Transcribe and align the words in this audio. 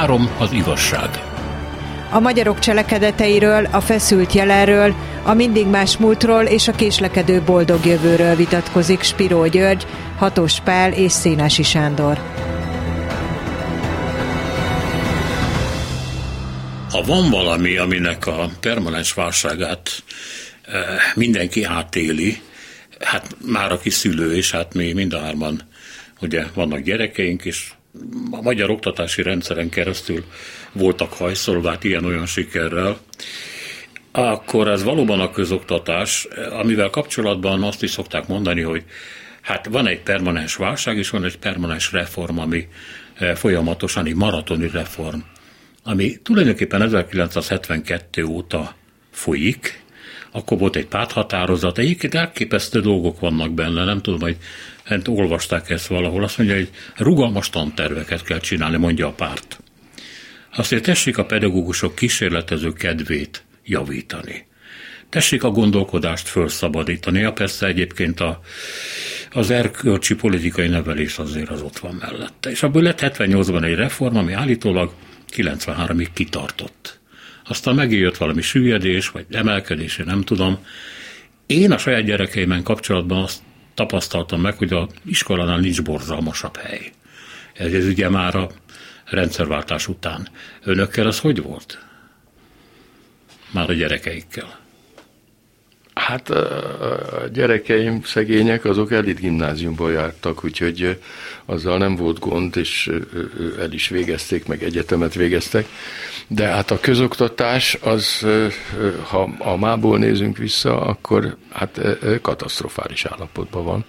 Három 0.00 0.30
az 0.38 0.52
igazság. 0.52 1.08
A 2.10 2.20
magyarok 2.20 2.58
cselekedeteiről, 2.58 3.64
a 3.64 3.80
feszült 3.80 4.32
jelenről, 4.32 4.94
a 5.22 5.34
mindig 5.34 5.66
más 5.66 5.96
múltról 5.96 6.42
és 6.42 6.68
a 6.68 6.72
késlekedő 6.72 7.42
boldog 7.42 7.84
jövőről 7.84 8.34
vitatkozik 8.34 9.02
Spiró 9.02 9.46
György, 9.46 9.86
Hatos 10.18 10.60
Pál 10.60 10.92
és 10.92 11.12
Szénási 11.12 11.62
Sándor. 11.62 12.18
Ha 16.90 17.02
van 17.02 17.30
valami, 17.30 17.76
aminek 17.76 18.26
a 18.26 18.50
permanens 18.60 19.12
válságát 19.12 20.02
eh, 20.62 20.82
mindenki 21.14 21.64
átéli, 21.64 22.40
hát 23.00 23.36
már 23.46 23.72
aki 23.72 23.90
szülő, 23.90 24.34
és 24.36 24.50
hát 24.50 24.74
mi 24.74 24.92
mind 24.92 25.12
a 25.12 25.20
hárman, 25.20 25.60
ugye 26.20 26.44
vannak 26.54 26.78
gyerekeink, 26.78 27.44
és 27.44 27.72
a 28.30 28.42
magyar 28.42 28.70
oktatási 28.70 29.22
rendszeren 29.22 29.68
keresztül 29.68 30.24
voltak 30.72 31.12
hajszolvát 31.12 31.84
ilyen-olyan 31.84 32.26
sikerrel, 32.26 32.98
akkor 34.12 34.68
ez 34.68 34.82
valóban 34.82 35.20
a 35.20 35.30
közoktatás, 35.30 36.28
amivel 36.50 36.90
kapcsolatban 36.90 37.62
azt 37.62 37.82
is 37.82 37.90
szokták 37.90 38.26
mondani, 38.26 38.60
hogy 38.60 38.84
hát 39.40 39.66
van 39.66 39.86
egy 39.86 40.00
permanens 40.00 40.56
válság, 40.56 40.96
és 40.96 41.10
van 41.10 41.24
egy 41.24 41.38
permanens 41.38 41.92
reform, 41.92 42.38
ami 42.38 42.68
eh, 43.14 43.34
folyamatosan 43.34 44.06
egy 44.06 44.14
maratoni 44.14 44.68
reform, 44.68 45.18
ami 45.82 46.16
tulajdonképpen 46.22 46.82
1972 46.82 48.24
óta 48.24 48.74
folyik, 49.10 49.82
akkor 50.32 50.58
volt 50.58 50.76
egy 50.76 50.86
párthatározat, 50.86 51.78
egyébként 51.78 52.14
elképesztő 52.14 52.80
dolgok 52.80 53.20
vannak 53.20 53.52
benne, 53.52 53.84
nem 53.84 54.00
tudom, 54.00 54.20
hogy 54.20 54.36
hát 54.90 55.08
olvasták 55.08 55.70
ezt 55.70 55.86
valahol, 55.86 56.22
azt 56.22 56.38
mondja, 56.38 56.56
hogy 56.56 56.70
rugalmas 56.96 57.50
tanterveket 57.50 58.22
kell 58.22 58.40
csinálni, 58.40 58.76
mondja 58.76 59.06
a 59.06 59.12
párt. 59.12 59.60
Azért 60.56 60.82
tessék 60.82 61.18
a 61.18 61.24
pedagógusok 61.24 61.94
kísérletező 61.94 62.72
kedvét 62.72 63.44
javítani. 63.64 64.46
Tessék 65.08 65.44
a 65.44 65.50
gondolkodást 65.50 66.28
felszabadítani, 66.28 67.18
ja 67.18 67.32
persze 67.32 67.66
egyébként 67.66 68.20
a, 68.20 68.40
az 69.30 69.50
erkölcsi 69.50 70.14
politikai 70.14 70.68
nevelés 70.68 71.18
azért 71.18 71.48
az 71.48 71.62
ott 71.62 71.78
van 71.78 71.94
mellette. 71.94 72.50
És 72.50 72.62
abból 72.62 72.82
lett 72.82 73.00
78-ban 73.00 73.64
egy 73.64 73.74
reform, 73.74 74.16
ami 74.16 74.32
állítólag 74.32 74.92
93-ig 75.32 76.08
kitartott. 76.12 76.98
Aztán 77.44 77.74
megjött 77.74 78.16
valami 78.16 78.42
süllyedés, 78.42 79.08
vagy 79.08 79.26
emelkedés, 79.30 79.98
én 79.98 80.06
nem 80.06 80.22
tudom. 80.22 80.58
Én 81.46 81.72
a 81.72 81.78
saját 81.78 82.04
gyerekeimen 82.04 82.62
kapcsolatban 82.62 83.22
azt 83.22 83.40
tapasztaltam 83.74 84.40
meg, 84.40 84.56
hogy 84.56 84.72
a 84.72 84.88
iskolánál 85.04 85.58
nincs 85.58 85.82
borzalmasabb 85.82 86.56
hely. 86.56 86.92
Ez, 87.52 87.72
ez 87.72 87.84
ugye 87.84 88.08
már 88.08 88.34
a 88.34 88.50
rendszerváltás 89.04 89.88
után. 89.88 90.28
Önökkel 90.62 91.06
ez 91.06 91.20
hogy 91.20 91.42
volt? 91.42 91.84
Már 93.50 93.70
a 93.70 93.72
gyerekeikkel. 93.72 94.58
Hát 95.94 96.30
a 96.30 97.28
gyerekeim 97.32 98.02
szegények, 98.02 98.64
azok 98.64 98.92
elit 98.92 99.20
gimnáziumból 99.20 99.92
jártak, 99.92 100.44
úgyhogy 100.44 100.98
azzal 101.44 101.78
nem 101.78 101.96
volt 101.96 102.18
gond, 102.18 102.56
és 102.56 102.90
el 103.58 103.72
is 103.72 103.88
végezték, 103.88 104.46
meg 104.46 104.62
egyetemet 104.62 105.14
végeztek. 105.14 105.66
De 106.26 106.46
hát 106.46 106.70
a 106.70 106.80
közoktatás, 106.80 107.78
az, 107.80 108.26
ha 109.02 109.34
a 109.38 109.56
mából 109.56 109.98
nézünk 109.98 110.36
vissza, 110.36 110.80
akkor 110.80 111.36
hát 111.52 111.80
katasztrofális 112.22 113.04
állapotban 113.04 113.64
van. 113.64 113.84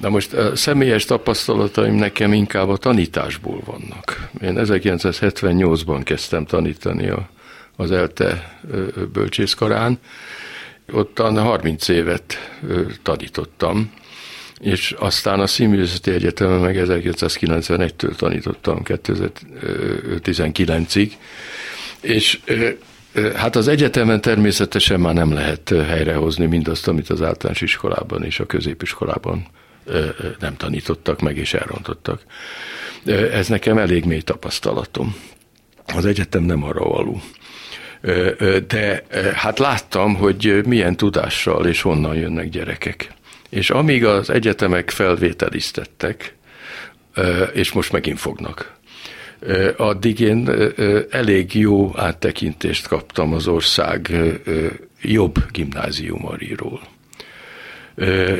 Na 0.00 0.08
most 0.08 0.32
a 0.32 0.56
személyes 0.56 1.04
tapasztalataim 1.04 1.94
nekem 1.94 2.32
inkább 2.32 2.68
a 2.68 2.76
tanításból 2.76 3.62
vannak. 3.64 4.28
Én 4.42 4.54
1978-ban 4.56 6.00
kezdtem 6.04 6.44
tanítani 6.44 7.08
a, 7.08 7.28
az 7.76 7.90
ELTE 7.90 8.60
bölcsészkarán, 9.12 9.98
ottan 10.92 11.38
30 11.38 11.88
évet 11.88 12.58
tanítottam, 13.02 13.92
és 14.60 14.94
aztán 14.98 15.40
a 15.40 15.46
Színművészeti 15.46 16.10
Egyetemen 16.10 16.60
meg 16.60 16.76
1991-től 16.78 18.14
tanítottam 18.14 18.80
2019-ig, 18.84 21.10
és 22.00 22.38
Hát 23.34 23.56
az 23.56 23.68
egyetemen 23.68 24.20
természetesen 24.20 25.00
már 25.00 25.14
nem 25.14 25.32
lehet 25.32 25.68
helyrehozni 25.68 26.46
mindazt, 26.46 26.88
amit 26.88 27.10
az 27.10 27.22
általános 27.22 27.60
iskolában 27.60 28.24
és 28.24 28.40
a 28.40 28.46
középiskolában 28.46 29.46
nem 30.38 30.56
tanítottak 30.56 31.20
meg 31.20 31.36
és 31.36 31.54
elrontottak. 31.54 32.22
Ez 33.32 33.48
nekem 33.48 33.78
elég 33.78 34.04
mély 34.04 34.20
tapasztalatom. 34.20 35.16
Az 35.94 36.04
egyetem 36.04 36.42
nem 36.42 36.62
arra 36.62 36.84
való. 36.84 37.20
De 38.66 39.04
hát 39.34 39.58
láttam, 39.58 40.14
hogy 40.14 40.62
milyen 40.66 40.96
tudással 40.96 41.66
és 41.66 41.82
honnan 41.82 42.14
jönnek 42.14 42.48
gyerekek. 42.48 43.12
És 43.48 43.70
amíg 43.70 44.04
az 44.04 44.30
egyetemek 44.30 44.90
felvételiztettek, 44.90 46.34
és 47.52 47.72
most 47.72 47.92
megint 47.92 48.18
fognak, 48.18 48.76
addig 49.76 50.20
én 50.20 50.50
elég 51.10 51.54
jó 51.54 51.92
áttekintést 51.96 52.88
kaptam 52.88 53.32
az 53.32 53.48
ország 53.48 54.10
jobb 55.02 55.34
gimnáziumariról. 55.50 56.80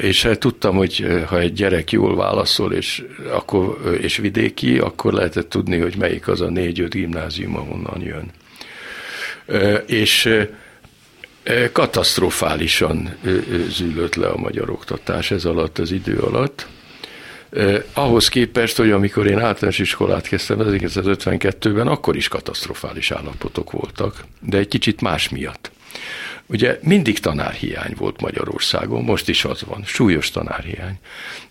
És 0.01 0.23
hát 0.23 0.39
tudtam, 0.39 0.77
hogy 0.77 1.23
ha 1.27 1.39
egy 1.39 1.53
gyerek 1.53 1.93
jól 1.93 2.17
válaszol, 2.17 2.73
és, 2.73 3.05
akkor, 3.31 3.99
és 4.01 4.17
vidéki, 4.17 4.79
akkor 4.79 5.13
lehetett 5.13 5.49
tudni, 5.49 5.79
hogy 5.79 5.97
melyik 5.99 6.29
az 6.29 6.41
a 6.41 6.51
négy-öt 6.51 6.95
gimnázium, 6.95 7.57
ahonnan 7.57 8.01
jön. 8.01 8.31
És 9.87 10.45
katasztrofálisan 11.73 13.17
zűlött 13.69 14.15
le 14.15 14.27
a 14.27 14.37
magyar 14.37 14.71
oktatás 14.71 15.31
ez 15.31 15.45
alatt, 15.45 15.79
az 15.79 15.91
idő 15.91 16.19
alatt. 16.19 16.67
Ahhoz 17.93 18.29
képest, 18.29 18.77
hogy 18.77 18.91
amikor 18.91 19.27
én 19.27 19.39
általános 19.39 19.79
iskolát 19.79 20.29
kezdtem 20.29 20.59
1952-ben, 20.61 21.87
akkor 21.87 22.17
is 22.17 22.29
katasztrofális 22.29 23.11
állapotok 23.11 23.71
voltak, 23.71 24.25
de 24.41 24.59
egy 24.59 24.69
kicsit 24.69 25.01
más 25.01 25.29
miatt. 25.29 25.71
Ugye 26.49 26.79
mindig 26.83 27.19
tanárhiány 27.19 27.95
volt 27.97 28.21
Magyarországon, 28.21 29.05
most 29.05 29.29
is 29.29 29.45
az 29.45 29.63
van, 29.63 29.85
súlyos 29.85 30.31
tanárhiány. 30.31 30.99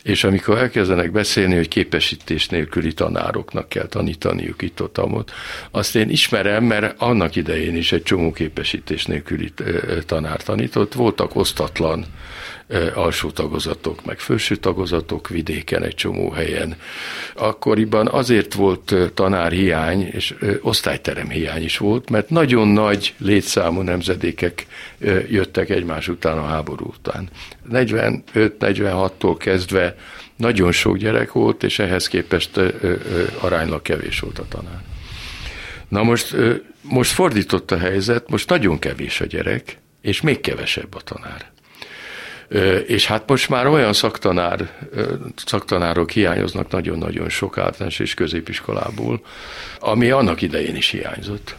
És 0.04 0.24
amikor 0.24 0.58
elkezdenek 0.58 1.12
beszélni, 1.12 1.56
hogy 1.56 1.68
képesítés 1.68 2.48
nélküli 2.48 2.94
tanároknak 2.94 3.70
kell 3.70 3.88
tanítaniuk 3.88 4.62
itt 4.62 4.82
ott, 4.82 4.98
amott, 4.98 5.32
azt 5.72 5.96
én 5.96 6.10
ismerem, 6.10 6.64
mert 6.64 7.02
annak 7.02 7.36
idején 7.36 7.76
is 7.76 7.92
egy 7.92 8.04
csomó 8.04 8.32
képesítés 8.32 9.06
nélküli 9.06 9.54
tanár 10.06 10.44
tanított, 10.44 10.94
voltak 10.94 11.36
osztatlan 11.36 12.06
alsó 12.94 13.30
tagozatok, 13.30 14.06
meg 14.06 14.20
felső 14.20 14.56
tagozatok 14.56 15.30
vidéken 15.30 15.84
egy 15.84 15.96
csomó 15.96 16.30
helyen. 16.30 16.76
Akkoriban 17.36 18.08
azért 18.08 18.54
volt 18.54 18.96
tanárhiány, 19.14 20.02
és 20.02 20.36
osztályterem 20.62 21.30
hiány 21.30 21.64
is 21.64 21.78
volt, 21.78 22.10
mert 22.10 22.30
nagyon 22.30 22.68
nagy 22.68 23.14
létszámú 23.18 23.82
nemzedékek 23.82 24.66
jöttek 25.30 25.70
egymás 25.70 26.08
után 26.08 26.38
a 26.38 26.46
háború 26.46 26.94
után. 26.98 27.30
45-46-tól 27.72 29.36
kezdve 29.38 29.96
nagyon 30.36 30.72
sok 30.72 30.98
gyerek 30.98 31.32
volt, 31.32 31.64
és 31.64 31.80
ehhez 31.80 32.08
képest 32.08 32.60
aránylag 33.40 33.82
kevés 33.82 34.20
volt 34.20 34.40
a 34.40 34.46
tanár. 34.50 34.82
Na 35.88 36.04
most, 36.04 36.36
most 36.82 37.12
fordított 37.12 37.72
a 37.72 37.78
helyzet, 37.78 38.30
most 38.30 38.50
nagyon 38.50 38.80
kevés 38.80 39.22
a 39.22 39.26
gyerek, 39.26 39.78
és 40.02 40.22
még 40.22 40.42
kevesebb 40.42 40.96
a 40.96 41.02
tanár. 41.02 41.54
És 42.88 43.08
hát 43.08 43.28
most 43.28 43.50
már 43.50 43.68
olyan 43.68 43.94
szaktanár, 43.94 44.70
szaktanárok 45.46 46.12
hiányoznak 46.12 46.72
nagyon-nagyon 46.72 47.30
sok 47.30 47.58
általános 47.58 48.00
és 48.00 48.14
középiskolából, 48.14 49.22
ami 49.80 50.10
annak 50.10 50.42
idején 50.42 50.76
is 50.76 50.90
hiányzott, 50.90 51.56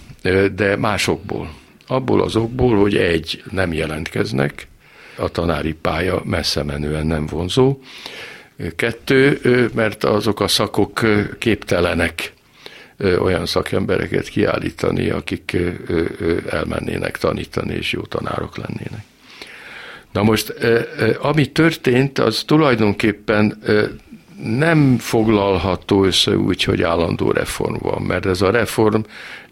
de 0.55 0.77
másokból. 0.77 1.51
Abból 1.87 2.23
az 2.23 2.37
okból, 2.37 2.77
hogy 2.81 2.97
egy, 2.97 3.43
nem 3.51 3.73
jelentkeznek, 3.73 4.69
a 5.17 5.29
tanári 5.29 5.73
pálya 5.73 6.21
messze 6.25 6.63
menően 6.63 7.07
nem 7.07 7.27
vonzó, 7.27 7.79
kettő, 8.77 9.41
mert 9.75 10.05
azok 10.05 10.41
a 10.41 10.49
szakok 10.49 11.01
képtelenek 11.39 12.33
olyan 12.99 13.47
szakembereket 13.47 14.29
kiállítani, 14.29 15.11
akik 15.11 15.57
elmennének 16.51 17.19
tanítani, 17.19 17.75
és 17.75 17.93
jó 17.93 18.01
tanárok 18.01 18.57
lennének. 18.57 19.05
Na 20.17 20.23
most, 20.23 20.55
ami 21.21 21.47
történt, 21.47 22.19
az 22.19 22.43
tulajdonképpen 22.47 23.63
nem 24.43 24.99
foglalható 24.99 26.05
össze 26.05 26.37
úgy, 26.37 26.63
hogy 26.63 26.83
állandó 26.83 27.31
reform 27.31 27.75
van, 27.79 28.03
mert 28.03 28.27
ez 28.27 28.43
a 28.43 28.51
reform, 28.51 29.01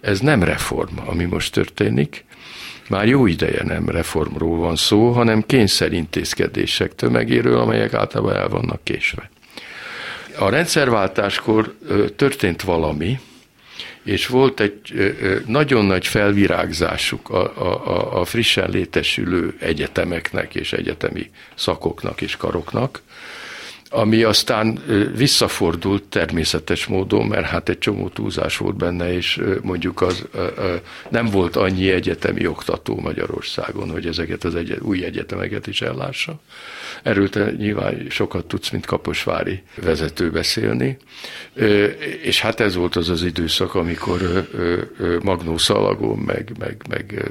ez 0.00 0.20
nem 0.20 0.42
reform, 0.42 0.94
ami 1.06 1.24
most 1.24 1.52
történik. 1.52 2.24
Már 2.88 3.06
jó 3.06 3.26
ideje 3.26 3.62
nem 3.64 3.88
reformról 3.88 4.58
van 4.58 4.76
szó, 4.76 5.10
hanem 5.10 5.42
kényszerintézkedések 5.46 6.94
tömegéről, 6.94 7.58
amelyek 7.58 7.94
általában 7.94 8.36
el 8.36 8.48
vannak 8.48 8.84
késve. 8.84 9.30
A 10.38 10.48
rendszerváltáskor 10.48 11.74
történt 12.16 12.62
valami, 12.62 13.18
és 14.04 14.26
volt 14.26 14.60
egy 14.60 15.14
nagyon 15.46 15.84
nagy 15.84 16.06
felvirágzásuk 16.06 17.28
a, 17.28 17.62
a, 17.62 18.20
a 18.20 18.24
frissen 18.24 18.70
létesülő 18.70 19.54
egyetemeknek 19.58 20.54
és 20.54 20.72
egyetemi 20.72 21.30
szakoknak 21.54 22.20
és 22.20 22.36
karoknak, 22.36 23.02
ami 23.94 24.22
aztán 24.22 24.78
visszafordult 25.16 26.02
természetes 26.02 26.86
módon, 26.86 27.26
mert 27.26 27.46
hát 27.46 27.68
egy 27.68 27.78
csomó 27.78 28.08
túlzás 28.08 28.56
volt 28.56 28.76
benne, 28.76 29.12
és 29.12 29.42
mondjuk 29.62 30.00
az 30.00 30.24
nem 31.08 31.26
volt 31.26 31.56
annyi 31.56 31.90
egyetemi 31.90 32.46
oktató 32.46 33.00
Magyarországon, 33.00 33.90
hogy 33.90 34.06
ezeket 34.06 34.44
az 34.44 34.54
egy, 34.54 34.78
új 34.82 35.04
egyetemeket 35.04 35.66
is 35.66 35.80
ellássa. 35.82 36.40
Erről 37.02 37.28
te 37.28 37.50
nyilván 37.50 38.06
sokat 38.10 38.46
tudsz, 38.46 38.70
mint 38.70 38.86
kaposvári 38.86 39.62
vezető 39.82 40.30
beszélni. 40.30 40.96
És 42.22 42.40
hát 42.40 42.60
ez 42.60 42.74
volt 42.74 42.96
az 42.96 43.08
az 43.08 43.22
időszak, 43.22 43.74
amikor 43.74 44.48
Magnó 45.22 45.58
Szalagon, 45.58 46.18
meg, 46.18 46.52
meg, 46.58 46.82
meg 46.88 47.30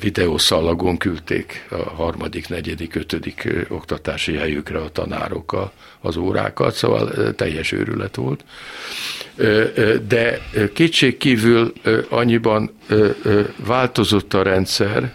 videószalagon 0.00 0.96
küldték 0.96 1.66
a 1.70 1.76
harmadik, 1.76 2.48
negyedik, 2.48 2.94
ötödik 2.94 3.48
oktatási 3.68 4.36
helyükre 4.36 4.78
a 4.78 4.88
tanárok 4.88 5.72
az 6.00 6.16
órákat, 6.16 6.74
szóval 6.74 7.34
teljes 7.34 7.72
őrület 7.72 8.16
volt. 8.16 8.44
De 10.08 10.40
kétség 10.72 11.16
kívül 11.16 11.72
annyiban 12.08 12.70
változott 13.56 14.34
a 14.34 14.42
rendszer, 14.42 15.12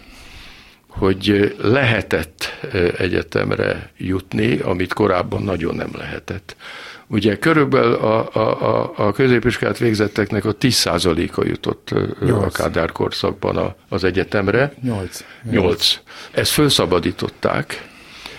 hogy 0.90 1.54
lehetett 1.62 2.66
egyetemre 2.98 3.90
jutni, 3.96 4.58
amit 4.58 4.92
korábban 4.92 5.42
nagyon 5.42 5.74
nem 5.74 5.90
lehetett. 5.96 6.56
Ugye 7.06 7.38
körülbelül 7.38 7.94
a, 7.94 8.28
a, 8.32 8.62
a, 8.62 8.92
a 8.96 9.12
középiskolát 9.12 9.78
végzetteknek 9.78 10.44
a 10.44 10.56
10%-a 10.56 11.46
jutott 11.46 11.94
8. 12.20 12.44
a 12.44 12.62
Kádár 12.62 12.92
korszakban 12.92 13.56
a, 13.56 13.74
az 13.88 14.04
egyetemre. 14.04 14.72
8. 14.82 15.24
8. 15.50 16.00
Ezt 16.30 16.50
felszabadították, 16.50 17.88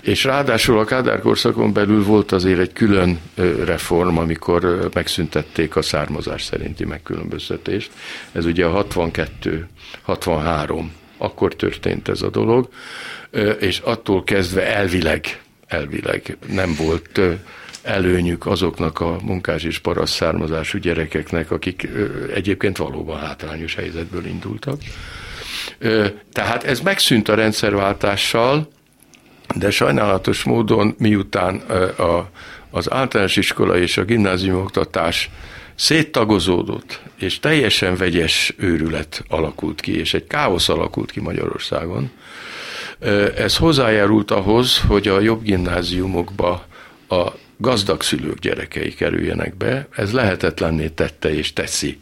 és 0.02 0.24
ráadásul 0.24 0.78
a 0.78 0.84
Kádár 0.84 1.20
korszakon 1.20 1.72
belül 1.72 2.04
volt 2.04 2.32
azért 2.32 2.58
egy 2.60 2.72
külön 2.72 3.20
reform, 3.64 4.18
amikor 4.18 4.88
megszüntették 4.94 5.76
a 5.76 5.82
származás 5.82 6.42
szerinti 6.42 6.84
megkülönböztetést. 6.84 7.90
Ez 8.32 8.44
ugye 8.44 8.64
a 8.64 8.70
62, 8.70 9.68
63, 10.02 10.92
akkor 11.22 11.54
történt 11.54 12.08
ez 12.08 12.22
a 12.22 12.30
dolog, 12.30 12.68
és 13.60 13.78
attól 13.78 14.24
kezdve 14.24 14.66
elvileg, 14.76 15.42
elvileg 15.66 16.36
nem 16.48 16.74
volt 16.78 17.20
előnyük 17.82 18.46
azoknak 18.46 19.00
a 19.00 19.16
munkás 19.22 19.62
és 19.62 19.78
paraszt 19.78 20.14
származású 20.14 20.78
gyerekeknek, 20.78 21.50
akik 21.50 21.88
egyébként 22.34 22.76
valóban 22.76 23.20
hátrányos 23.20 23.74
helyzetből 23.74 24.26
indultak. 24.26 24.80
Tehát 26.32 26.64
ez 26.64 26.80
megszűnt 26.80 27.28
a 27.28 27.34
rendszerváltással, 27.34 28.68
de 29.54 29.70
sajnálatos 29.70 30.42
módon 30.42 30.94
miután 30.98 31.56
a, 31.96 32.30
az 32.70 32.92
általános 32.92 33.36
iskola 33.36 33.78
és 33.78 33.96
a 33.96 34.04
gimnázium 34.04 34.56
oktatás 34.56 35.30
széttagozódott, 35.74 37.00
és 37.18 37.40
teljesen 37.40 37.96
vegyes 37.96 38.54
őrület 38.56 39.24
alakult 39.28 39.80
ki, 39.80 39.98
és 39.98 40.14
egy 40.14 40.26
káosz 40.26 40.68
alakult 40.68 41.10
ki 41.10 41.20
Magyarországon, 41.20 42.10
ez 43.36 43.56
hozzájárult 43.56 44.30
ahhoz, 44.30 44.80
hogy 44.80 45.08
a 45.08 45.20
jobb 45.20 45.42
gimnáziumokba 45.42 46.66
a 47.08 47.32
gazdag 47.56 48.02
szülők 48.02 48.38
gyerekei 48.38 48.94
kerüljenek 48.94 49.56
be. 49.56 49.88
Ez 49.96 50.12
lehetetlenné 50.12 50.88
tette 50.88 51.34
és 51.34 51.52
teszi, 51.52 51.98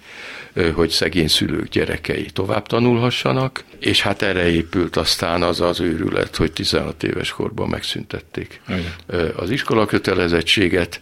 hogy 0.74 0.90
szegény 0.90 1.28
szülők 1.28 1.68
gyerekei 1.68 2.26
tovább 2.32 2.66
tanulhassanak, 2.66 3.64
és 3.78 4.02
hát 4.02 4.22
erre 4.22 4.48
épült 4.48 4.96
aztán 4.96 5.42
az 5.42 5.60
az 5.60 5.80
őrület, 5.80 6.36
hogy 6.36 6.52
16 6.52 7.02
éves 7.02 7.30
korban 7.30 7.68
megszüntették 7.68 8.60
Igen. 8.68 9.32
az 9.36 9.50
iskola 9.50 9.86
kötelezettséget, 9.86 11.00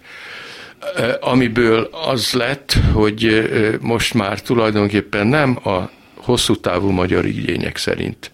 amiből 1.21 1.89
az 1.93 2.33
lett, 2.33 2.77
hogy 2.93 3.49
most 3.81 4.15
már 4.15 4.41
tulajdonképpen 4.41 5.27
nem 5.27 5.59
a 5.69 5.91
hosszú 6.15 6.57
távú 6.57 6.91
magyar 6.91 7.25
igények 7.27 7.77
szerint 7.77 8.31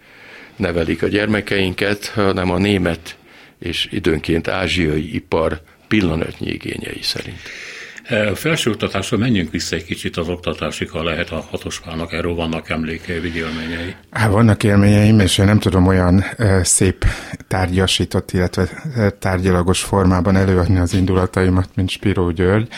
nevelik 0.57 1.03
a 1.03 1.07
gyermekeinket, 1.07 2.07
hanem 2.07 2.51
a 2.51 2.59
német 2.59 3.17
és 3.59 3.89
időnként 3.91 4.49
ázsiai 4.49 5.15
ipar 5.15 5.61
pillanatnyi 5.89 6.51
igényei 6.51 7.03
szerint. 7.03 7.41
E, 8.05 8.31
a 8.31 8.35
felsőoktatásra 8.35 9.17
menjünk 9.17 9.51
vissza 9.51 9.77
egy 9.77 9.85
kicsit 9.85 10.17
az 10.17 10.29
oktatásig, 10.29 10.91
ha 10.91 11.03
lehet 11.03 11.31
a 11.31 11.47
hatosvának, 11.51 12.13
erről 12.13 12.35
vannak 12.35 12.71
emlékei, 12.71 13.21
vagy 13.21 13.37
élményei. 13.37 13.95
Hát 14.11 14.31
vannak 14.31 14.63
élményeim, 14.63 15.21
és 15.21 15.39
én 15.39 15.45
nem 15.45 15.59
tudom 15.59 15.87
olyan 15.87 16.25
e, 16.37 16.65
szép 16.65 17.05
tárgyasított, 17.49 18.33
illetve 18.33 18.69
e, 18.97 19.11
tárgyalagos 19.11 19.83
formában 19.83 20.37
előadni 20.37 20.79
az 20.79 20.95
indulataimat, 20.95 21.69
mint 21.75 21.91
Spiró 21.91 22.31
György. 22.31 22.69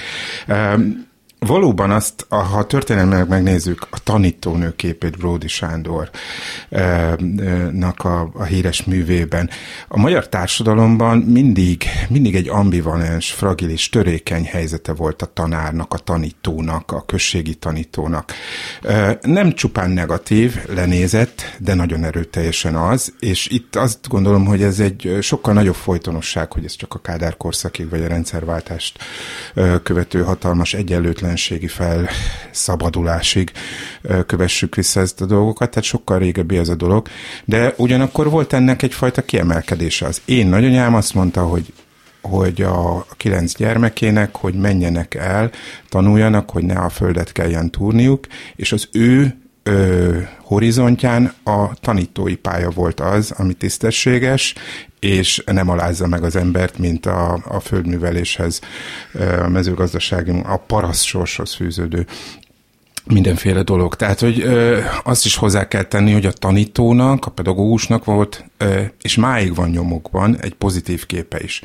Valóban 1.46 1.90
azt, 1.90 2.26
ha 2.28 2.58
a 2.58 2.66
történelmet 2.66 3.28
megnézzük, 3.28 3.87
a 3.90 3.98
tanítónő 4.02 4.75
képét 4.76 5.16
Bródi 5.16 5.48
Sándornak 5.48 6.10
a, 8.04 8.31
a 8.34 8.44
híres 8.44 8.84
művében, 8.84 9.50
a 9.88 9.98
magyar 9.98 10.28
társadalomban 10.28 11.19
mindig, 11.19 11.84
mindig 12.08 12.34
egy 12.34 12.48
ambivalens, 12.48 13.32
fragilis, 13.32 13.88
törékeny 13.88 14.44
helyzete 14.44 14.93
volt 14.93 15.22
a 15.22 15.32
tanárnak, 15.32 15.94
a 15.94 15.98
tanítónak, 15.98 16.93
a 16.93 17.04
községi 17.04 17.54
tanítónak. 17.54 18.32
Nem 19.20 19.52
csupán 19.52 19.90
negatív, 19.90 20.56
lenézett, 20.69 21.56
de 21.58 21.75
nagyon 21.75 22.04
erőteljesen 22.04 22.75
az, 22.75 23.14
és 23.20 23.49
itt 23.49 23.76
azt 23.76 24.08
gondolom, 24.08 24.44
hogy 24.44 24.62
ez 24.62 24.81
egy 24.81 25.19
sokkal 25.20 25.54
nagyobb 25.54 25.75
folytonosság, 25.75 26.52
hogy 26.52 26.64
ez 26.64 26.76
csak 26.76 26.94
a 26.94 26.99
Kádár 26.99 27.37
korszakig, 27.37 27.88
vagy 27.88 28.02
a 28.02 28.08
rendszerváltást 28.08 28.99
követő 29.82 30.22
hatalmas 30.22 30.75
egyenlőtlen 30.75 31.35
tevékenységi 31.36 31.66
felszabadulásig 31.68 33.52
kövessük 34.26 34.74
vissza 34.74 35.00
ezt 35.00 35.20
a 35.20 35.26
dolgokat, 35.26 35.70
tehát 35.70 35.84
sokkal 35.84 36.18
régebbi 36.18 36.56
ez 36.56 36.68
a 36.68 36.74
dolog, 36.74 37.08
de 37.44 37.74
ugyanakkor 37.76 38.30
volt 38.30 38.52
ennek 38.52 38.82
egyfajta 38.82 39.22
kiemelkedése. 39.22 40.06
Az 40.06 40.22
én 40.24 40.46
nagyanyám 40.46 40.94
azt 40.94 41.14
mondta, 41.14 41.42
hogy 41.42 41.72
hogy 42.20 42.62
a 42.62 43.06
kilenc 43.16 43.56
gyermekének, 43.56 44.37
hogy 44.37 44.54
menjenek 44.54 45.14
el, 45.14 45.50
tanuljanak, 45.88 46.50
hogy 46.50 46.64
ne 46.64 46.75
a 46.75 46.88
földet 46.88 47.32
kelljen 47.32 47.70
túrniuk, 47.70 48.26
és 48.56 48.72
az 48.72 48.88
ő 48.92 49.37
ö, 49.62 50.18
horizontján 50.42 51.32
a 51.44 51.75
tanítói 51.80 52.34
pálya 52.34 52.70
volt 52.70 53.00
az, 53.00 53.30
ami 53.30 53.54
tisztességes, 53.54 54.54
és 55.06 55.42
nem 55.46 55.68
alázza 55.68 56.06
meg 56.06 56.22
az 56.22 56.36
embert, 56.36 56.78
mint 56.78 57.06
a, 57.06 57.40
a 57.48 57.60
földműveléshez, 57.60 58.60
a 59.42 59.48
mezőgazdasági, 59.48 60.30
a 60.44 60.56
paraszt 60.56 61.04
sorshoz 61.04 61.54
fűződő 61.54 62.06
mindenféle 63.06 63.62
dolog. 63.62 63.94
Tehát, 63.94 64.20
hogy 64.20 64.40
ö, 64.40 64.80
azt 65.04 65.25
is 65.25 65.36
hozzá 65.36 65.68
kell 65.68 65.82
tenni, 65.82 66.12
hogy 66.12 66.26
a 66.26 66.32
tanítónak, 66.32 67.26
a 67.26 67.30
pedagógusnak 67.30 68.04
volt, 68.04 68.44
ö, 68.56 68.80
és 69.02 69.16
máig 69.16 69.54
van 69.54 69.70
nyomokban 69.70 70.36
egy 70.40 70.54
pozitív 70.54 71.06
képe 71.06 71.40
is. 71.40 71.62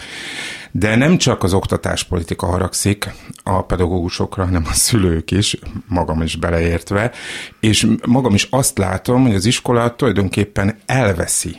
De 0.72 0.96
nem 0.96 1.18
csak 1.18 1.44
az 1.44 1.54
oktatáspolitika 1.54 2.46
haragszik 2.46 3.10
a 3.44 3.64
pedagógusokra, 3.64 4.46
hanem 4.46 4.66
a 4.70 4.74
szülők 4.74 5.32
is, 5.32 5.58
magam 5.88 6.22
is 6.22 6.36
beleértve, 6.36 7.12
és 7.60 7.88
magam 8.08 8.34
is 8.34 8.48
azt 8.50 8.78
látom, 8.78 9.22
hogy 9.26 9.36
az 9.36 9.46
iskola 9.46 9.96
tulajdonképpen 9.96 10.78
elveszi 10.86 11.56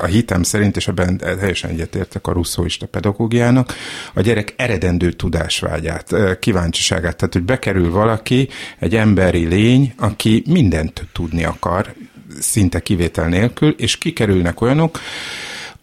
a 0.00 0.04
hitem 0.04 0.42
szerint, 0.42 0.76
és 0.76 0.88
ebben 0.88 1.16
teljesen 1.16 1.70
egyetértek 1.70 2.26
a 2.26 2.32
russzóista 2.32 2.86
pedagógiának, 2.86 3.74
a 4.14 4.20
gyerek 4.20 4.54
eredendő 4.56 5.12
tudásvágyát, 5.12 6.14
kíváncsiságát. 6.38 7.16
Tehát, 7.16 7.32
hogy 7.32 7.42
bekerül 7.42 7.90
valaki, 7.90 8.48
egy 8.78 8.96
emberi 8.96 9.46
lény, 9.46 9.92
aki 9.96 10.42
mindent 10.46 11.06
tudni 11.12 11.44
akar, 11.44 11.94
szinte 12.38 12.80
kivétel 12.80 13.28
nélkül, 13.28 13.74
és 13.78 13.98
kikerülnek 13.98 14.60
olyanok, 14.60 14.98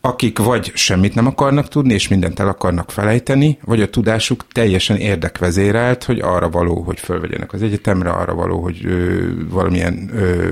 akik 0.07 0.39
vagy 0.39 0.71
semmit 0.75 1.15
nem 1.15 1.27
akarnak 1.27 1.67
tudni, 1.67 1.93
és 1.93 2.07
mindent 2.07 2.39
el 2.39 2.47
akarnak 2.47 2.91
felejteni, 2.91 3.57
vagy 3.63 3.81
a 3.81 3.89
tudásuk 3.89 4.47
teljesen 4.51 4.97
érdekvezérelt, 4.97 6.03
hogy 6.03 6.19
arra 6.19 6.49
való, 6.49 6.81
hogy 6.81 6.99
fölvegyenek 6.99 7.53
az 7.53 7.61
egyetemre, 7.61 8.09
arra 8.09 8.33
való, 8.33 8.61
hogy 8.61 8.85
ö, 8.85 9.17
valamilyen 9.49 10.09
ö, 10.13 10.49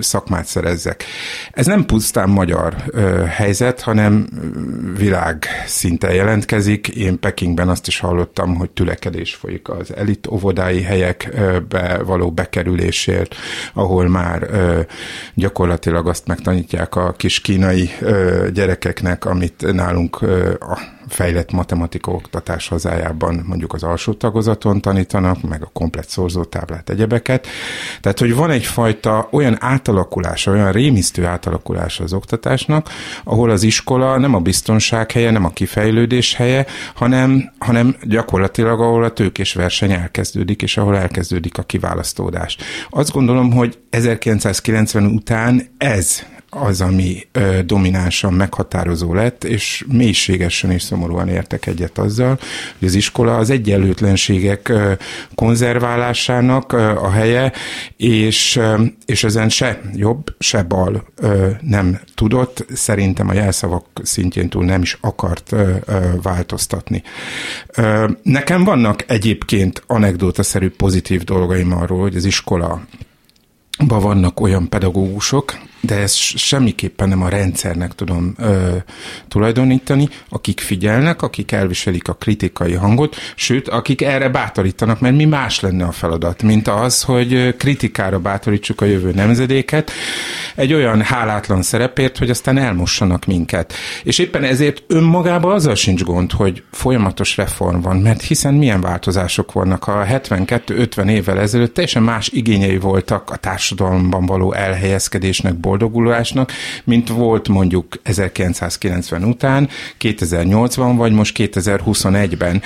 szakmát 0.00 0.46
szerezzek. 0.46 1.04
Ez 1.52 1.66
nem 1.66 1.84
pusztán 1.84 2.28
magyar 2.28 2.74
ö, 2.86 3.24
helyzet, 3.28 3.80
hanem 3.80 4.28
világ 4.96 5.46
szinten 5.66 6.14
jelentkezik. 6.14 6.88
Én 6.88 7.18
Pekingben 7.18 7.68
azt 7.68 7.86
is 7.86 7.98
hallottam, 7.98 8.54
hogy 8.54 8.70
tülekedés 8.70 9.34
folyik 9.34 9.68
az 9.68 9.94
elit 9.96 10.26
óvodái 10.26 10.82
helyekbe 10.82 12.00
való 12.04 12.30
bekerülésért, 12.30 13.34
ahol 13.74 14.08
már 14.08 14.42
ö, 14.42 14.80
gyakorlatilag 15.34 16.08
azt 16.08 16.26
megtanítják 16.26 16.96
a 16.96 17.12
kis 17.12 17.40
kínai 17.40 17.90
ö, 18.00 18.48
gyerekeknek, 18.56 19.24
amit 19.24 19.72
nálunk 19.72 20.22
a 20.60 20.78
fejlett 21.08 21.52
matematika 21.52 22.10
oktatás 22.10 22.68
hazájában 22.68 23.44
mondjuk 23.46 23.72
az 23.72 23.82
alsó 23.82 24.12
tagozaton 24.12 24.80
tanítanak, 24.80 25.42
meg 25.48 25.62
a 25.62 25.70
komplet 25.72 26.08
szorzótáblát, 26.08 26.90
egyebeket. 26.90 27.46
Tehát, 28.00 28.18
hogy 28.18 28.34
van 28.34 28.50
egyfajta 28.50 29.28
olyan 29.30 29.56
átalakulás, 29.60 30.46
olyan 30.46 30.72
rémisztő 30.72 31.24
átalakulás 31.24 32.00
az 32.00 32.12
oktatásnak, 32.12 32.88
ahol 33.24 33.50
az 33.50 33.62
iskola 33.62 34.18
nem 34.18 34.34
a 34.34 34.40
biztonság 34.40 35.10
helye, 35.10 35.30
nem 35.30 35.44
a 35.44 35.50
kifejlődés 35.50 36.34
helye, 36.34 36.66
hanem, 36.94 37.52
hanem 37.58 37.96
gyakorlatilag 38.02 38.80
ahol 38.80 39.04
a 39.04 39.12
tőkés 39.12 39.54
verseny 39.54 39.92
elkezdődik, 39.92 40.62
és 40.62 40.76
ahol 40.76 40.96
elkezdődik 40.96 41.58
a 41.58 41.62
kiválasztódás. 41.62 42.56
Azt 42.90 43.12
gondolom, 43.12 43.52
hogy 43.52 43.78
1990 43.90 45.04
után 45.04 45.62
ez 45.78 46.22
az, 46.56 46.80
ami 46.80 47.26
dominánsan 47.64 48.32
meghatározó 48.32 49.14
lett, 49.14 49.44
és 49.44 49.84
mélységesen 49.88 50.70
és 50.70 50.82
szomorúan 50.82 51.28
értek 51.28 51.66
egyet 51.66 51.98
azzal, 51.98 52.38
hogy 52.78 52.88
az 52.88 52.94
iskola 52.94 53.36
az 53.36 53.50
egyenlőtlenségek 53.50 54.72
konzerválásának 55.34 56.72
a 56.72 57.10
helye, 57.10 57.52
és, 57.96 58.60
és 59.06 59.24
ezen 59.24 59.48
se 59.48 59.80
jobb, 59.94 60.34
se 60.38 60.62
bal 60.62 61.04
nem 61.60 62.00
tudott, 62.14 62.66
szerintem 62.72 63.28
a 63.28 63.32
jelszavak 63.32 63.86
szintjén 64.02 64.48
túl 64.48 64.64
nem 64.64 64.82
is 64.82 64.98
akart 65.00 65.54
változtatni. 66.22 67.02
Nekem 68.22 68.64
vannak 68.64 69.04
egyébként 69.06 69.82
anekdótaszerű 69.86 70.70
pozitív 70.70 71.24
dolgaim 71.24 71.72
arról, 71.72 72.00
hogy 72.00 72.16
az 72.16 72.24
iskola 72.24 72.86
vannak 73.86 74.40
olyan 74.40 74.68
pedagógusok, 74.68 75.58
de 75.86 75.94
ezt 75.94 76.16
semmiképpen 76.16 77.08
nem 77.08 77.22
a 77.22 77.28
rendszernek 77.28 77.94
tudom 77.94 78.34
ö, 78.38 78.76
tulajdonítani, 79.28 80.08
akik 80.28 80.60
figyelnek, 80.60 81.22
akik 81.22 81.52
elviselik 81.52 82.08
a 82.08 82.12
kritikai 82.14 82.72
hangot, 82.72 83.16
sőt, 83.34 83.68
akik 83.68 84.02
erre 84.02 84.28
bátorítanak, 84.28 85.00
mert 85.00 85.16
mi 85.16 85.24
más 85.24 85.60
lenne 85.60 85.84
a 85.84 85.92
feladat, 85.92 86.42
mint 86.42 86.68
az, 86.68 87.02
hogy 87.02 87.56
kritikára 87.56 88.18
bátorítsuk 88.18 88.80
a 88.80 88.84
jövő 88.84 89.12
nemzedéket, 89.12 89.90
egy 90.54 90.72
olyan 90.72 91.02
hálátlan 91.02 91.62
szerepért, 91.62 92.18
hogy 92.18 92.30
aztán 92.30 92.58
elmossanak 92.58 93.24
minket. 93.24 93.72
És 94.02 94.18
éppen 94.18 94.44
ezért 94.44 94.82
önmagában 94.86 95.52
azzal 95.52 95.74
sincs 95.74 96.02
gond, 96.02 96.32
hogy 96.32 96.62
folyamatos 96.70 97.36
reform 97.36 97.80
van, 97.80 97.96
mert 97.96 98.22
hiszen 98.22 98.54
milyen 98.54 98.80
változások 98.80 99.52
vannak. 99.52 99.86
A 99.86 100.04
72-50 100.04 101.10
évvel 101.10 101.40
ezelőtt 101.40 101.74
teljesen 101.74 102.02
más 102.02 102.28
igényei 102.28 102.78
voltak 102.78 103.30
a 103.30 103.36
társadalomban 103.36 104.26
való 104.26 104.52
elhelyezkedésnek, 104.52 105.54
boldogulásnak, 105.76 106.52
mint 106.84 107.08
volt 107.08 107.48
mondjuk 107.48 107.94
1990 108.02 109.24
után, 109.24 109.68
2080 109.96 110.96
vagy 110.96 111.12
most 111.12 111.36
2021-ben. 111.38 112.62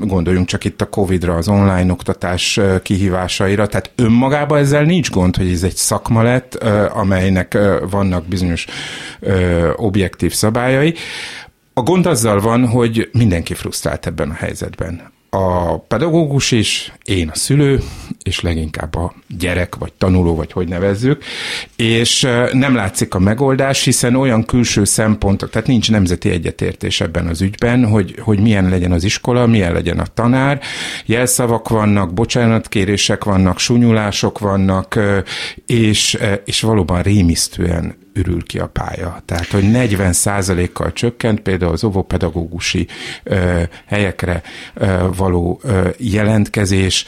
Gondoljunk 0.00 0.46
csak 0.46 0.64
itt 0.64 0.80
a 0.80 0.88
Covid-ra, 0.88 1.34
az 1.34 1.48
online 1.48 1.92
oktatás 1.92 2.60
kihívásaira, 2.82 3.66
tehát 3.66 3.90
önmagában 3.96 4.58
ezzel 4.58 4.82
nincs 4.82 5.10
gond, 5.10 5.36
hogy 5.36 5.50
ez 5.50 5.62
egy 5.62 5.76
szakma 5.76 6.22
lett, 6.22 6.54
amelynek 6.94 7.58
vannak 7.90 8.26
bizonyos 8.26 8.66
objektív 9.76 10.32
szabályai. 10.32 10.94
A 11.74 11.82
gond 11.82 12.06
azzal 12.06 12.40
van, 12.40 12.66
hogy 12.66 13.08
mindenki 13.12 13.54
frusztrált 13.54 14.06
ebben 14.06 14.30
a 14.30 14.34
helyzetben 14.34 15.12
a 15.34 15.78
pedagógus 15.78 16.50
is, 16.50 16.92
én 17.04 17.28
a 17.28 17.36
szülő, 17.36 17.80
és 18.22 18.40
leginkább 18.40 18.94
a 18.94 19.14
gyerek, 19.38 19.74
vagy 19.74 19.92
tanuló, 19.92 20.34
vagy 20.34 20.52
hogy 20.52 20.68
nevezzük, 20.68 21.24
és 21.76 22.28
nem 22.52 22.74
látszik 22.74 23.14
a 23.14 23.18
megoldás, 23.18 23.84
hiszen 23.84 24.16
olyan 24.16 24.44
külső 24.44 24.84
szempontok, 24.84 25.50
tehát 25.50 25.68
nincs 25.68 25.90
nemzeti 25.90 26.30
egyetértés 26.30 27.00
ebben 27.00 27.26
az 27.26 27.40
ügyben, 27.40 27.86
hogy, 27.88 28.14
hogy 28.18 28.40
milyen 28.40 28.68
legyen 28.68 28.92
az 28.92 29.04
iskola, 29.04 29.46
milyen 29.46 29.72
legyen 29.72 29.98
a 29.98 30.06
tanár, 30.06 30.60
jelszavak 31.06 31.68
vannak, 31.68 32.14
bocsánatkérések 32.14 33.24
vannak, 33.24 33.58
sunyulások 33.58 34.38
vannak, 34.38 34.98
és, 35.66 36.18
és 36.44 36.60
valóban 36.60 37.02
rémisztően 37.02 38.01
ürül 38.14 38.42
ki 38.42 38.58
a 38.58 38.66
pálya. 38.66 39.22
Tehát, 39.24 39.46
hogy 39.46 39.70
40 39.70 40.14
kal 40.72 40.92
csökkent 40.92 41.40
például 41.40 41.72
az 41.72 41.84
óvópedagógusi 41.84 42.86
ö, 43.22 43.62
helyekre 43.86 44.42
ö, 44.74 45.08
való 45.16 45.60
ö, 45.62 45.88
jelentkezés, 45.98 47.04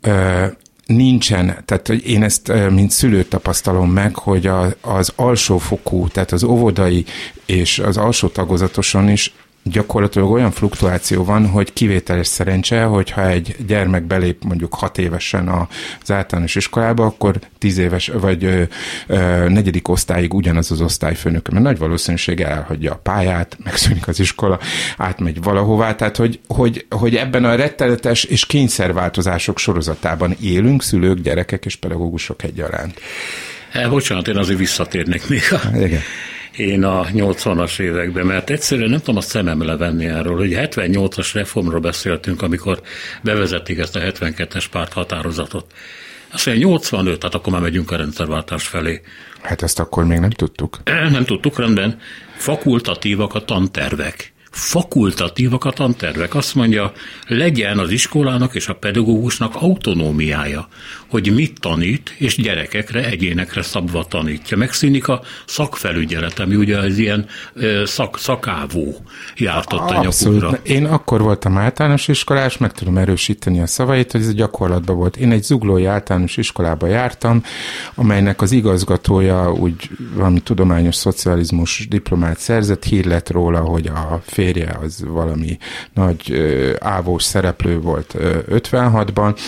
ö, 0.00 0.46
nincsen, 0.86 1.56
tehát 1.64 1.86
hogy 1.86 2.08
én 2.08 2.22
ezt 2.22 2.52
mint 2.70 2.90
szülő 2.90 3.22
tapasztalom 3.22 3.90
meg, 3.90 4.16
hogy 4.16 4.46
a, 4.46 4.66
az 4.80 5.12
alsófokú, 5.16 6.08
tehát 6.08 6.32
az 6.32 6.44
óvodai 6.44 7.04
és 7.46 7.78
az 7.78 7.96
alsó 7.96 8.28
tagozatoson 8.28 9.08
is 9.08 9.34
gyakorlatilag 9.64 10.30
olyan 10.30 10.50
fluktuáció 10.50 11.24
van, 11.24 11.46
hogy 11.46 11.72
kivételes 11.72 12.26
szerencse, 12.26 12.82
hogyha 12.82 13.28
egy 13.28 13.56
gyermek 13.66 14.02
belép 14.02 14.44
mondjuk 14.44 14.74
hat 14.74 14.98
évesen 14.98 15.48
az 15.48 16.10
általános 16.10 16.54
iskolába, 16.54 17.04
akkor 17.04 17.38
tíz 17.58 17.78
éves 17.78 18.08
vagy 18.08 18.44
ö, 18.44 18.62
ö, 19.06 19.48
negyedik 19.48 19.88
osztályig 19.88 20.34
ugyanaz 20.34 20.70
az 20.70 20.80
osztályfőnök, 20.80 21.48
mert 21.48 21.64
nagy 21.64 21.78
valószínűséggel 21.78 22.50
elhagyja 22.50 22.92
a 22.92 23.00
pályát, 23.02 23.56
megszűnik 23.64 24.08
az 24.08 24.20
iskola, 24.20 24.58
átmegy 24.96 25.42
valahová, 25.42 25.94
tehát 25.94 26.16
hogy, 26.16 26.40
hogy, 26.48 26.86
hogy 26.90 27.16
ebben 27.16 27.44
a 27.44 27.54
rettenetes 27.54 28.24
és 28.24 28.46
kényszerváltozások 28.46 29.58
sorozatában 29.58 30.36
élünk, 30.40 30.82
szülők, 30.82 31.20
gyerekek 31.20 31.64
és 31.64 31.76
pedagógusok 31.76 32.42
egyaránt. 32.42 33.00
Hát, 33.70 33.90
bocsánat, 33.90 34.28
én 34.28 34.36
azért 34.36 34.58
visszatérnék 34.58 35.28
még 35.28 35.42
a, 35.50 35.76
Igen 35.76 36.00
én 36.56 36.84
a 36.84 37.04
80-as 37.04 37.78
években, 37.78 38.26
mert 38.26 38.50
egyszerűen 38.50 38.90
nem 38.90 38.98
tudom 38.98 39.16
a 39.16 39.20
szemem 39.20 39.62
levenni 39.62 40.06
erről, 40.06 40.36
hogy 40.36 40.52
78-as 40.54 41.30
reformról 41.32 41.80
beszéltünk, 41.80 42.42
amikor 42.42 42.80
bevezették 43.22 43.78
ezt 43.78 43.96
a 43.96 44.00
72-es 44.00 44.64
párt 44.70 44.92
határozatot. 44.92 45.72
Azt 46.32 46.46
mondja, 46.46 46.66
85, 46.66 47.18
tehát 47.18 47.34
akkor 47.34 47.52
már 47.52 47.62
megyünk 47.62 47.90
a 47.90 47.96
rendszerváltás 47.96 48.66
felé. 48.66 49.00
Hát 49.42 49.62
ezt 49.62 49.78
akkor 49.78 50.04
még 50.04 50.18
nem 50.18 50.30
tudtuk. 50.30 50.78
Nem 50.84 51.24
tudtuk, 51.24 51.58
rendben. 51.58 51.98
Fakultatívak 52.36 53.34
a 53.34 53.44
tantervek 53.44 54.33
fakultatívak 54.54 55.64
a 55.64 55.70
tantervek. 55.70 56.34
Azt 56.34 56.54
mondja, 56.54 56.92
legyen 57.26 57.78
az 57.78 57.90
iskolának 57.90 58.54
és 58.54 58.68
a 58.68 58.74
pedagógusnak 58.74 59.54
autonómiája, 59.54 60.68
hogy 61.06 61.34
mit 61.34 61.60
tanít, 61.60 62.14
és 62.18 62.36
gyerekekre, 62.36 63.04
egyénekre 63.04 63.62
szabva 63.62 64.04
tanítja. 64.04 64.56
Megszűnik 64.56 65.08
a 65.08 65.20
szakfelügyelet, 65.46 66.38
ami 66.38 66.54
ugye 66.54 66.78
az 66.78 66.98
ilyen 66.98 67.26
szak, 67.84 68.18
szakávó 68.18 68.96
jártott 69.36 69.90
a 69.90 70.00
nyakukra. 70.00 70.58
Én 70.62 70.84
akkor 70.84 71.20
voltam 71.20 71.58
általános 71.58 72.08
iskolás, 72.08 72.58
meg 72.58 72.72
tudom 72.72 72.98
erősíteni 72.98 73.60
a 73.60 73.66
szavait, 73.66 74.12
hogy 74.12 74.20
ez 74.20 74.34
gyakorlatban 74.34 74.96
volt. 74.96 75.16
Én 75.16 75.30
egy 75.30 75.42
zuglói 75.42 75.84
általános 75.84 76.36
iskolába 76.36 76.86
jártam, 76.86 77.42
amelynek 77.94 78.42
az 78.42 78.52
igazgatója 78.52 79.52
úgy 79.52 79.90
valami 80.14 80.40
tudományos 80.40 80.94
szocializmus 80.94 81.86
diplomát 81.88 82.38
szerzett, 82.38 82.84
hír 82.84 83.04
lett 83.04 83.30
róla, 83.30 83.60
hogy 83.60 83.86
a 83.86 84.20
fél 84.26 84.43
férje 84.44 84.76
az 84.82 85.04
valami 85.06 85.58
nagy 85.94 86.32
ávós 86.80 87.22
szereplő 87.22 87.80
volt 87.80 88.14
56-ban. 88.18 89.38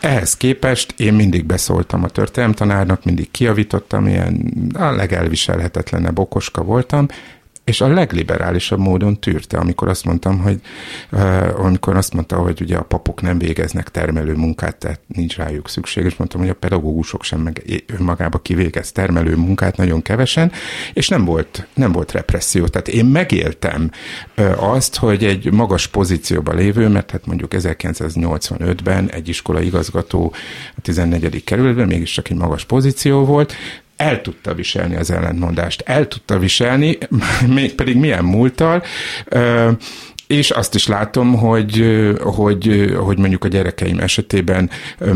Ehhez 0.00 0.36
képest 0.36 0.94
én 0.96 1.14
mindig 1.14 1.44
beszóltam 1.44 2.04
a 2.04 2.08
történelemtanárnak, 2.08 3.04
mindig 3.04 3.30
kiavítottam, 3.30 4.06
ilyen 4.06 4.52
a 4.74 4.90
legelviselhetetlenebb 4.90 6.18
okoska 6.18 6.62
voltam, 6.62 7.06
és 7.70 7.80
a 7.80 7.88
legliberálisabb 7.88 8.78
módon 8.78 9.20
tűrte, 9.20 9.58
amikor 9.58 9.88
azt 9.88 10.04
mondtam, 10.04 10.38
hogy 10.38 10.60
uh, 11.12 11.64
amikor 11.64 11.96
azt 11.96 12.14
mondta, 12.14 12.36
hogy 12.36 12.60
ugye 12.60 12.76
a 12.76 12.82
papok 12.82 13.22
nem 13.22 13.38
végeznek 13.38 13.88
termelő 13.88 14.34
munkát, 14.34 14.76
tehát 14.76 15.00
nincs 15.06 15.36
rájuk 15.36 15.68
szükség, 15.68 16.04
és 16.04 16.16
mondtam, 16.16 16.40
hogy 16.40 16.50
a 16.50 16.54
pedagógusok 16.54 17.22
sem 17.22 17.40
meg 17.40 17.82
önmagába 17.98 18.38
kivégez 18.38 18.92
termelő 18.92 19.36
munkát 19.36 19.76
nagyon 19.76 20.02
kevesen, 20.02 20.52
és 20.92 21.08
nem 21.08 21.24
volt, 21.24 21.66
nem 21.74 21.92
volt 21.92 22.12
represszió. 22.12 22.66
Tehát 22.66 22.88
én 22.88 23.04
megéltem 23.04 23.90
uh, 24.36 24.72
azt, 24.72 24.96
hogy 24.96 25.24
egy 25.24 25.52
magas 25.52 25.86
pozícióban 25.86 26.56
lévő, 26.56 26.88
mert 26.88 27.10
hát 27.10 27.26
mondjuk 27.26 27.52
1985-ben 27.54 29.10
egy 29.10 29.28
iskola 29.28 29.60
igazgató 29.60 30.32
a 30.76 30.80
14. 30.80 31.44
kerületben 31.44 31.86
mégiscsak 31.86 32.30
egy 32.30 32.36
magas 32.36 32.64
pozíció 32.64 33.24
volt, 33.24 33.54
el 34.00 34.20
tudta 34.20 34.54
viselni 34.54 34.96
az 34.96 35.10
ellentmondást, 35.10 35.80
el 35.80 36.08
tudta 36.08 36.38
viselni, 36.38 36.98
mégpedig 37.46 37.96
milyen 37.96 38.24
múltal, 38.24 38.82
és 40.30 40.50
azt 40.50 40.74
is 40.74 40.86
látom, 40.86 41.34
hogy, 41.34 41.84
hogy, 42.20 42.94
hogy 42.96 43.18
mondjuk 43.18 43.44
a 43.44 43.48
gyerekeim 43.48 43.98
esetében 43.98 44.70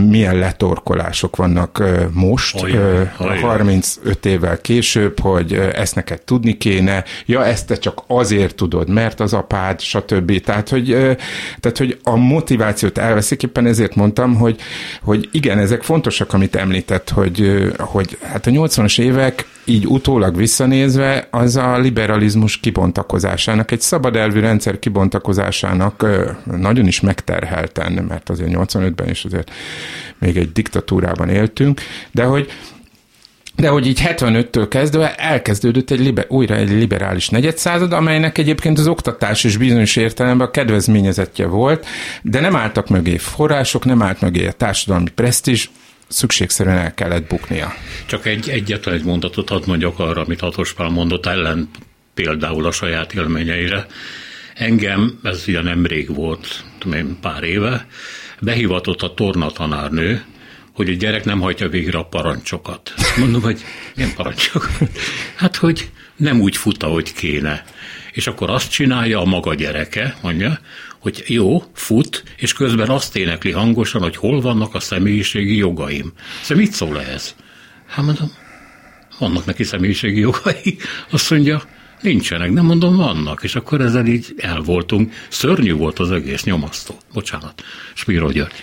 milyen 0.08 0.36
letorkolások 0.36 1.36
vannak 1.36 1.82
most, 2.12 2.62
olyan, 2.62 3.12
35 3.40 4.26
évvel 4.26 4.60
később, 4.60 5.20
hogy 5.20 5.52
ezt 5.52 5.94
neked 5.94 6.22
tudni 6.22 6.56
kéne, 6.56 7.04
ja, 7.26 7.44
ezt 7.44 7.66
te 7.66 7.74
csak 7.74 8.02
azért 8.06 8.54
tudod, 8.54 8.88
mert 8.88 9.20
az 9.20 9.32
apád, 9.32 9.80
stb. 9.80 10.40
Tehát, 10.40 10.68
hogy, 10.68 10.86
tehát, 11.60 11.78
hogy 11.78 11.98
a 12.02 12.16
motivációt 12.16 12.98
elveszik, 12.98 13.42
éppen 13.42 13.66
ezért 13.66 13.94
mondtam, 13.94 14.34
hogy, 14.34 14.60
hogy 15.02 15.28
igen, 15.32 15.58
ezek 15.58 15.82
fontosak, 15.82 16.32
amit 16.32 16.56
említett, 16.56 17.10
hogy, 17.10 17.66
hogy 17.78 18.18
hát 18.22 18.46
a 18.46 18.50
80-as 18.50 19.00
évek 19.00 19.46
így 19.64 19.86
utólag 19.86 20.36
visszanézve, 20.36 21.28
az 21.30 21.56
a 21.56 21.78
liberalizmus 21.78 22.60
kibontakozásának, 22.60 23.70
egy 23.70 23.80
szabad 23.80 24.16
elvű 24.16 24.40
rendszer 24.40 24.78
kibontakozásának 24.78 26.06
nagyon 26.44 26.86
is 26.86 27.00
megterhelten, 27.00 27.92
mert 27.92 28.30
azért 28.30 28.50
85-ben 28.52 29.08
is 29.08 29.24
azért 29.24 29.50
még 30.18 30.36
egy 30.36 30.52
diktatúrában 30.52 31.28
éltünk, 31.28 31.80
de 32.10 32.24
hogy 32.24 32.50
de 33.56 33.68
hogy 33.68 33.86
így 33.86 34.00
75-től 34.04 34.66
kezdve 34.68 35.14
elkezdődött 35.14 35.90
egy 35.90 36.00
liber, 36.00 36.26
újra 36.28 36.54
egy 36.54 36.70
liberális 36.70 37.28
negyedszázad, 37.28 37.92
amelynek 37.92 38.38
egyébként 38.38 38.78
az 38.78 38.86
oktatás 38.86 39.44
is 39.44 39.56
bizonyos 39.56 39.96
értelemben 39.96 40.46
a 40.46 40.50
kedvezményezetje 40.50 41.46
volt, 41.46 41.86
de 42.22 42.40
nem 42.40 42.56
álltak 42.56 42.88
mögé 42.88 43.16
források, 43.16 43.84
nem 43.84 44.02
állt 44.02 44.20
mögé 44.20 44.46
a 44.46 44.52
társadalmi 44.52 45.10
presztízs, 45.14 45.70
szükségszerűen 46.14 46.78
el 46.78 46.94
kellett 46.94 47.28
buknia. 47.28 47.74
Csak 48.06 48.26
egy, 48.26 48.48
egyetlen 48.48 48.94
egy 48.94 49.04
mondatot 49.04 49.48
hadd 49.48 49.62
mondjak 49.66 49.98
arra, 49.98 50.22
amit 50.22 50.40
Hatos 50.40 50.72
Pál 50.72 50.88
mondott 50.88 51.26
ellen 51.26 51.70
például 52.14 52.66
a 52.66 52.70
saját 52.70 53.12
élményeire. 53.14 53.86
Engem, 54.54 55.18
ez 55.22 55.44
ugye 55.46 55.62
nemrég 55.62 56.14
volt, 56.14 56.64
tudom 56.78 56.98
én, 56.98 57.18
pár 57.20 57.42
éve, 57.42 57.86
behivatott 58.40 59.02
a 59.02 59.14
tornatanárnő, 59.14 60.24
hogy 60.72 60.88
a 60.88 60.92
gyerek 60.92 61.24
nem 61.24 61.40
hajtja 61.40 61.68
végre 61.68 61.98
a 61.98 62.04
parancsokat. 62.04 62.94
Mondom, 63.16 63.42
hogy 63.42 63.64
milyen 63.94 64.14
parancsok? 64.14 64.70
Hát, 65.34 65.56
hogy 65.56 65.90
nem 66.16 66.40
úgy 66.40 66.56
fut, 66.56 66.82
ahogy 66.82 67.12
kéne. 67.12 67.64
És 68.12 68.26
akkor 68.26 68.50
azt 68.50 68.70
csinálja 68.70 69.20
a 69.20 69.24
maga 69.24 69.54
gyereke, 69.54 70.16
mondja, 70.22 70.58
hogy 71.04 71.24
jó, 71.26 71.62
fut, 71.74 72.22
és 72.36 72.52
közben 72.52 72.88
azt 72.88 73.16
énekli 73.16 73.50
hangosan, 73.50 74.02
hogy 74.02 74.16
hol 74.16 74.40
vannak 74.40 74.74
a 74.74 74.80
személyiségi 74.80 75.56
jogaim. 75.56 76.12
Szóval 76.42 76.64
mit 76.64 76.72
szól 76.72 77.00
ez? 77.00 77.34
Hát 77.86 78.04
mondom, 78.04 78.30
vannak 79.18 79.44
neki 79.44 79.64
személyiségi 79.64 80.20
jogai. 80.20 80.76
Azt 81.10 81.30
mondja, 81.30 81.62
nincsenek, 82.00 82.50
nem 82.50 82.64
mondom, 82.64 82.96
vannak. 82.96 83.42
És 83.42 83.54
akkor 83.54 83.80
ezzel 83.80 84.06
így 84.06 84.34
el 84.36 84.60
voltunk. 84.60 85.12
Szörnyű 85.28 85.72
volt 85.72 85.98
az 85.98 86.10
egész, 86.10 86.44
nyomasztó. 86.44 86.94
Bocsánat. 87.12 87.62
Spiro 87.94 88.30
György. 88.30 88.62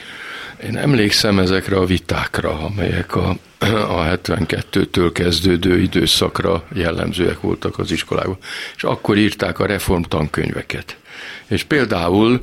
Én 0.64 0.78
emlékszem 0.78 1.40
ezekre 1.40 1.78
a 1.78 1.86
vitákra, 1.86 2.60
amelyek 2.60 3.16
a, 3.16 3.30
a 3.98 4.18
72-től 4.18 5.10
kezdődő 5.14 5.80
időszakra 5.80 6.64
jellemzőek 6.74 7.42
voltak 7.42 7.80
az 7.80 7.92
iskolákban. 7.92 8.38
És 8.76 8.84
akkor 8.84 9.18
írták 9.18 9.60
a 9.60 9.66
reformtankönyveket. 9.66 11.01
És 11.48 11.64
például 11.64 12.42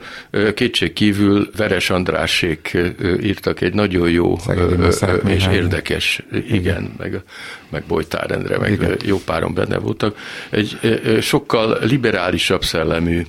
kétség 0.54 0.92
kívül 0.92 1.50
Veres 1.56 1.90
Andrásék 1.90 2.76
írtak 3.22 3.60
egy 3.60 3.74
nagyon 3.74 4.10
jó 4.10 4.36
és 5.26 5.46
érdekes, 5.52 6.22
igen, 6.48 6.92
meg, 6.98 7.20
meg 7.68 7.82
Bojtár 7.88 8.30
Endre, 8.30 8.58
meg 8.58 8.72
igen. 8.72 8.96
jó 9.04 9.20
páron 9.24 9.54
benne 9.54 9.78
voltak, 9.78 10.16
egy 10.50 10.78
sokkal 11.20 11.78
liberálisabb 11.82 12.64
szellemű 12.64 13.22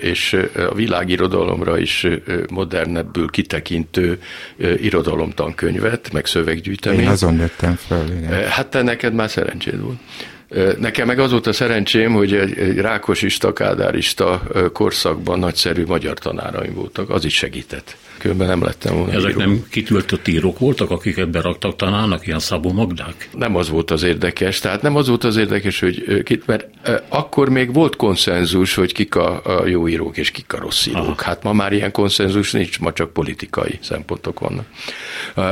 és 0.00 0.36
a 0.70 0.74
világirodalomra 0.74 1.78
is 1.78 2.06
modernebbül 2.50 3.28
kitekintő 3.30 4.18
irodalomtankönyvet, 4.56 6.12
meg 6.12 6.26
szöveggyűjteményt. 6.26 7.02
Én 7.02 7.08
azon 7.08 7.36
jöttem 7.36 7.74
fel, 7.74 8.06
igen. 8.16 8.48
Hát 8.48 8.66
te 8.66 8.82
neked 8.82 9.14
már 9.14 9.30
szerencséd 9.30 9.80
volt. 9.80 9.98
Nekem 10.78 11.06
meg 11.06 11.18
az 11.18 11.30
volt 11.30 11.46
a 11.46 11.52
szerencsém, 11.52 12.12
hogy 12.12 12.34
egy, 12.34 12.58
egy 12.58 12.76
rákosista, 12.76 13.52
kádárista 13.52 14.42
korszakban 14.72 15.38
nagyszerű 15.38 15.84
magyar 15.84 16.18
tanáraim 16.18 16.74
voltak, 16.74 17.10
az 17.10 17.24
is 17.24 17.34
segített. 17.34 17.96
Különben 18.24 18.48
nem 18.48 18.62
lettem 18.62 18.94
volna 18.94 19.12
Ezek 19.12 19.30
író. 19.30 19.38
nem 19.38 19.66
kitöltött 19.70 20.28
írók 20.28 20.58
voltak, 20.58 20.90
akiket 20.90 21.30
beraktak 21.30 21.76
tanának, 21.76 22.26
ilyen 22.26 22.38
Szabó 22.38 22.72
Magdák? 22.72 23.28
Nem 23.32 23.56
az 23.56 23.68
volt 23.68 23.90
az 23.90 24.02
érdekes, 24.02 24.58
tehát 24.58 24.82
nem 24.82 24.96
az 24.96 25.08
volt 25.08 25.24
az 25.24 25.36
érdekes, 25.36 25.80
hogy 25.80 26.22
kit, 26.22 26.46
mert 26.46 26.66
akkor 27.08 27.48
még 27.48 27.72
volt 27.72 27.96
konszenzus, 27.96 28.74
hogy 28.74 28.92
kik 28.92 29.14
a, 29.14 29.40
a 29.44 29.66
jó 29.66 29.88
írók 29.88 30.16
és 30.16 30.30
kik 30.30 30.52
a 30.52 30.58
rossz 30.58 30.86
írók. 30.86 31.02
Aha. 31.02 31.14
Hát 31.16 31.42
ma 31.42 31.52
már 31.52 31.72
ilyen 31.72 31.92
konszenzus 31.92 32.52
nincs, 32.52 32.80
ma 32.80 32.92
csak 32.92 33.12
politikai 33.12 33.78
szempontok 33.82 34.40
vannak. 34.40 34.66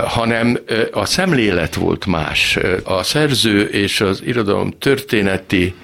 Hanem 0.06 0.58
a 0.92 1.04
szemlélet 1.04 1.74
volt 1.74 2.06
más. 2.06 2.58
A 2.84 3.02
szerző 3.02 3.62
és 3.62 4.00
az 4.00 4.22
irodalom 4.24 4.70
történeti 4.78 5.74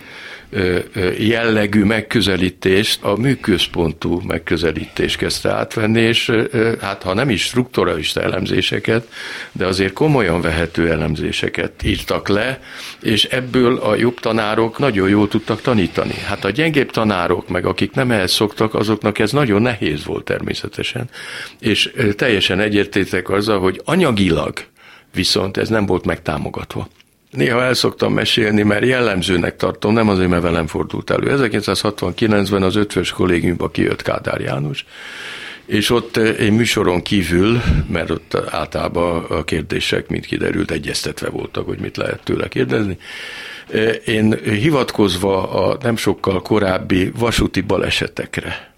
jellegű 1.19 1.85
megközelítést, 1.85 3.03
a 3.03 3.17
műközpontú 3.17 4.21
megközelítést 4.27 5.17
kezdte 5.17 5.53
átvenni, 5.53 6.01
és 6.01 6.33
hát 6.81 7.03
ha 7.03 7.15
nem 7.15 7.31
is 7.31 7.43
strukturalista 7.43 8.23
elemzéseket, 8.23 9.09
de 9.53 9.67
azért 9.67 9.93
komolyan 9.93 10.41
vehető 10.41 10.91
elemzéseket 10.91 11.83
írtak 11.83 12.29
le, 12.29 12.61
és 13.03 13.25
ebből 13.25 13.77
a 13.77 13.95
jobb 13.95 14.21
tanárok 14.21 14.79
nagyon 14.79 15.09
jól 15.09 15.29
tudtak 15.29 15.61
tanítani. 15.61 16.15
Hát 16.27 16.45
a 16.45 16.51
gyengébb 16.51 16.91
tanárok, 16.91 17.49
meg 17.49 17.67
akik 17.67 17.93
nem 17.93 18.11
ehhez 18.11 18.33
szoktak, 18.33 18.75
azoknak 18.75 19.19
ez 19.19 19.33
nagyon 19.33 19.63
nehéz 19.63 20.05
volt 20.05 20.25
természetesen. 20.25 21.11
És 21.61 21.93
teljesen 22.17 22.61
egyértétek 22.61 23.31
azzal, 23.31 23.61
hogy 23.61 23.81
anyagilag 23.85 24.65
viszont 25.15 25.57
ez 25.57 25.69
nem 25.69 25.87
volt 25.87 26.05
megtámogatva. 26.05 26.89
Néha 27.31 27.63
el 27.63 27.75
szoktam 27.75 28.13
mesélni, 28.13 28.63
mert 28.63 28.85
jellemzőnek 28.85 29.57
tartom, 29.57 29.93
nem 29.93 30.09
azért, 30.09 30.29
mert 30.29 30.43
velem 30.43 30.67
fordult 30.67 31.11
elő. 31.11 31.37
1969-ben 31.39 32.63
az 32.63 32.77
ötvös 32.77 33.11
kollégiumba 33.11 33.69
kijött 33.69 34.03
Kádár 34.03 34.41
János, 34.41 34.85
és 35.67 35.91
ott 35.91 36.17
egy 36.17 36.53
műsoron 36.53 37.03
kívül, 37.03 37.63
mert 37.89 38.11
ott 38.11 38.37
általában 38.51 39.25
a 39.25 39.45
kérdések, 39.45 40.09
mint 40.09 40.27
kiderült, 40.27 40.71
egyeztetve 40.71 41.29
voltak, 41.29 41.67
hogy 41.67 41.79
mit 41.79 41.97
lehet 41.97 42.23
tőle 42.25 42.49
kérdezni. 42.49 42.99
Én 44.05 44.35
hivatkozva 44.45 45.51
a 45.51 45.79
nem 45.83 45.97
sokkal 45.97 46.43
korábbi 46.43 47.13
vasúti 47.19 47.61
balesetekre, 47.61 48.73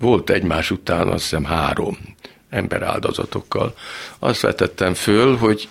volt 0.00 0.30
egymás 0.30 0.70
után 0.70 1.08
azt 1.08 1.22
hiszem 1.22 1.44
három 1.44 1.98
emberáldozatokkal. 2.50 3.74
Azt 4.18 4.40
vetettem 4.40 4.94
föl, 4.94 5.36
hogy 5.36 5.68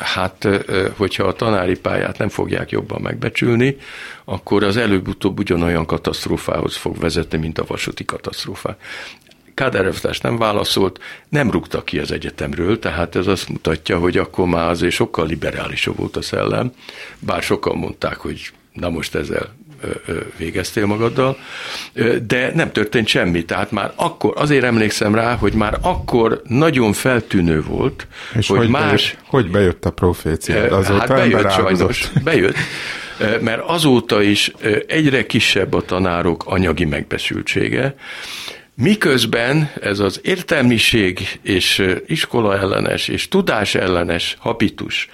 hát, 0.00 0.48
hogyha 0.96 1.24
a 1.24 1.32
tanári 1.32 1.78
pályát 1.78 2.18
nem 2.18 2.28
fogják 2.28 2.70
jobban 2.70 3.00
megbecsülni, 3.00 3.76
akkor 4.24 4.62
az 4.62 4.76
előbb-utóbb 4.76 5.38
ugyanolyan 5.38 5.86
katasztrófához 5.86 6.76
fog 6.76 6.98
vezetni, 6.98 7.38
mint 7.38 7.58
a 7.58 7.64
vasúti 7.66 8.04
katasztrófá. 8.04 8.76
Kádár 9.54 9.94
nem 10.22 10.38
válaszolt, 10.38 11.00
nem 11.28 11.50
rúgta 11.50 11.84
ki 11.84 11.98
az 11.98 12.12
egyetemről, 12.12 12.78
tehát 12.78 13.16
ez 13.16 13.26
azt 13.26 13.48
mutatja, 13.48 13.98
hogy 13.98 14.18
akkor 14.18 14.46
már 14.46 14.68
azért 14.68 14.94
sokkal 14.94 15.26
liberálisabb 15.26 15.96
volt 15.96 16.16
a 16.16 16.22
szellem, 16.22 16.72
bár 17.18 17.42
sokan 17.42 17.76
mondták, 17.76 18.16
hogy 18.16 18.50
na 18.72 18.90
most 18.90 19.14
ezzel 19.14 19.54
végeztél 20.36 20.86
magaddal, 20.86 21.38
de 22.26 22.50
nem 22.54 22.72
történt 22.72 23.06
semmi. 23.06 23.44
Tehát 23.44 23.70
már 23.70 23.92
akkor, 23.96 24.32
azért 24.36 24.64
emlékszem 24.64 25.14
rá, 25.14 25.34
hogy 25.34 25.52
már 25.52 25.78
akkor 25.82 26.42
nagyon 26.44 26.92
feltűnő 26.92 27.62
volt, 27.62 28.06
És 28.36 28.48
hogy, 28.48 28.58
hogy 28.58 28.68
más... 28.68 29.02
Bejött, 29.02 29.16
hogy 29.26 29.50
bejött 29.50 29.84
a 29.84 29.90
profécia? 29.90 30.76
Azóta 30.76 30.98
hát 30.98 31.08
bejött 31.08 31.50
sajnos, 31.50 32.10
bejött, 32.24 32.56
mert 33.40 33.62
azóta 33.66 34.22
is 34.22 34.52
egyre 34.86 35.26
kisebb 35.26 35.74
a 35.74 35.82
tanárok 35.82 36.42
anyagi 36.46 36.84
megbeszültsége, 36.84 37.94
Miközben 38.82 39.70
ez 39.80 39.98
az 39.98 40.20
értelmiség 40.22 41.38
és 41.42 41.82
iskola 42.06 42.58
ellenes 42.58 43.08
és 43.08 43.28
tudás 43.28 43.74
ellenes 43.74 44.36
habitus, 44.38 45.08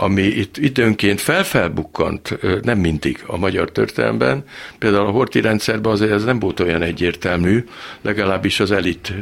ami 0.00 0.22
itt 0.22 0.56
időnként 0.56 1.20
felfelbukkant, 1.20 2.38
nem 2.62 2.78
mindig 2.78 3.22
a 3.26 3.36
magyar 3.36 3.70
történelemben, 3.70 4.44
például 4.78 5.06
a 5.06 5.10
horti 5.10 5.40
rendszerben 5.40 5.92
azért 5.92 6.10
ez 6.10 6.24
nem 6.24 6.38
volt 6.38 6.60
olyan 6.60 6.82
egyértelmű, 6.82 7.64
legalábbis 8.00 8.60
az 8.60 8.70
elit 8.70 9.12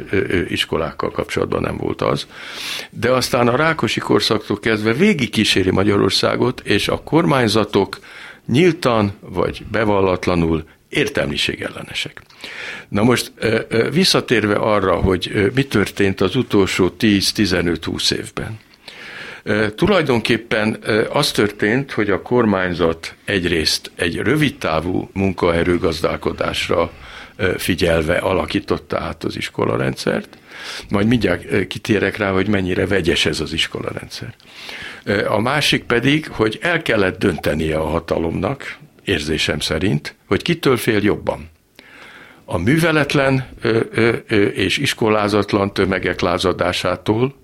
iskolákkal 0.47 1.11
kapcsolatban 1.11 1.61
nem 1.61 1.77
volt 1.77 2.01
az, 2.01 2.27
de 2.89 3.11
aztán 3.11 3.47
a 3.47 3.55
Rákosi 3.55 3.99
korszaktól 3.99 4.59
kezdve 4.59 4.93
végig 4.93 5.29
kíséri 5.29 5.71
Magyarországot, 5.71 6.61
és 6.63 6.87
a 6.87 7.01
kormányzatok 7.03 7.99
nyíltan 8.47 9.13
vagy 9.19 9.63
bevallatlanul 9.71 10.63
értelmiség 10.89 11.61
ellenesek. 11.61 12.21
Na 12.89 13.03
most 13.03 13.31
visszatérve 13.91 14.55
arra, 14.55 14.95
hogy 14.95 15.51
mi 15.55 15.63
történt 15.63 16.21
az 16.21 16.35
utolsó 16.35 16.95
10-15-20 16.99 18.11
évben. 18.11 18.59
Tulajdonképpen 19.75 20.79
az 21.09 21.31
történt, 21.31 21.91
hogy 21.91 22.09
a 22.09 22.21
kormányzat 22.21 23.15
egyrészt 23.25 23.91
egy 23.95 24.15
rövidtávú 24.15 25.09
munkaerőgazdálkodásra 25.13 26.91
figyelve 27.57 28.17
alakította 28.17 28.99
át 28.99 29.23
az 29.23 29.37
iskolarendszert, 29.37 30.37
majd 30.89 31.07
mindjárt 31.07 31.67
kitérek 31.67 32.17
rá, 32.17 32.31
hogy 32.31 32.47
mennyire 32.47 32.87
vegyes 32.87 33.25
ez 33.25 33.39
az 33.39 33.53
iskolarendszer. 33.53 34.33
A 35.27 35.39
másik 35.39 35.83
pedig, 35.83 36.27
hogy 36.27 36.59
el 36.61 36.81
kellett 36.81 37.19
döntenie 37.19 37.77
a 37.77 37.87
hatalomnak, 37.87 38.77
érzésem 39.03 39.59
szerint, 39.59 40.15
hogy 40.25 40.41
kitől 40.41 40.77
fél 40.77 41.03
jobban. 41.03 41.49
A 42.45 42.57
műveletlen 42.57 43.47
és 44.53 44.77
iskolázatlan 44.77 45.73
tömegek 45.73 46.19
lázadásától, 46.21 47.35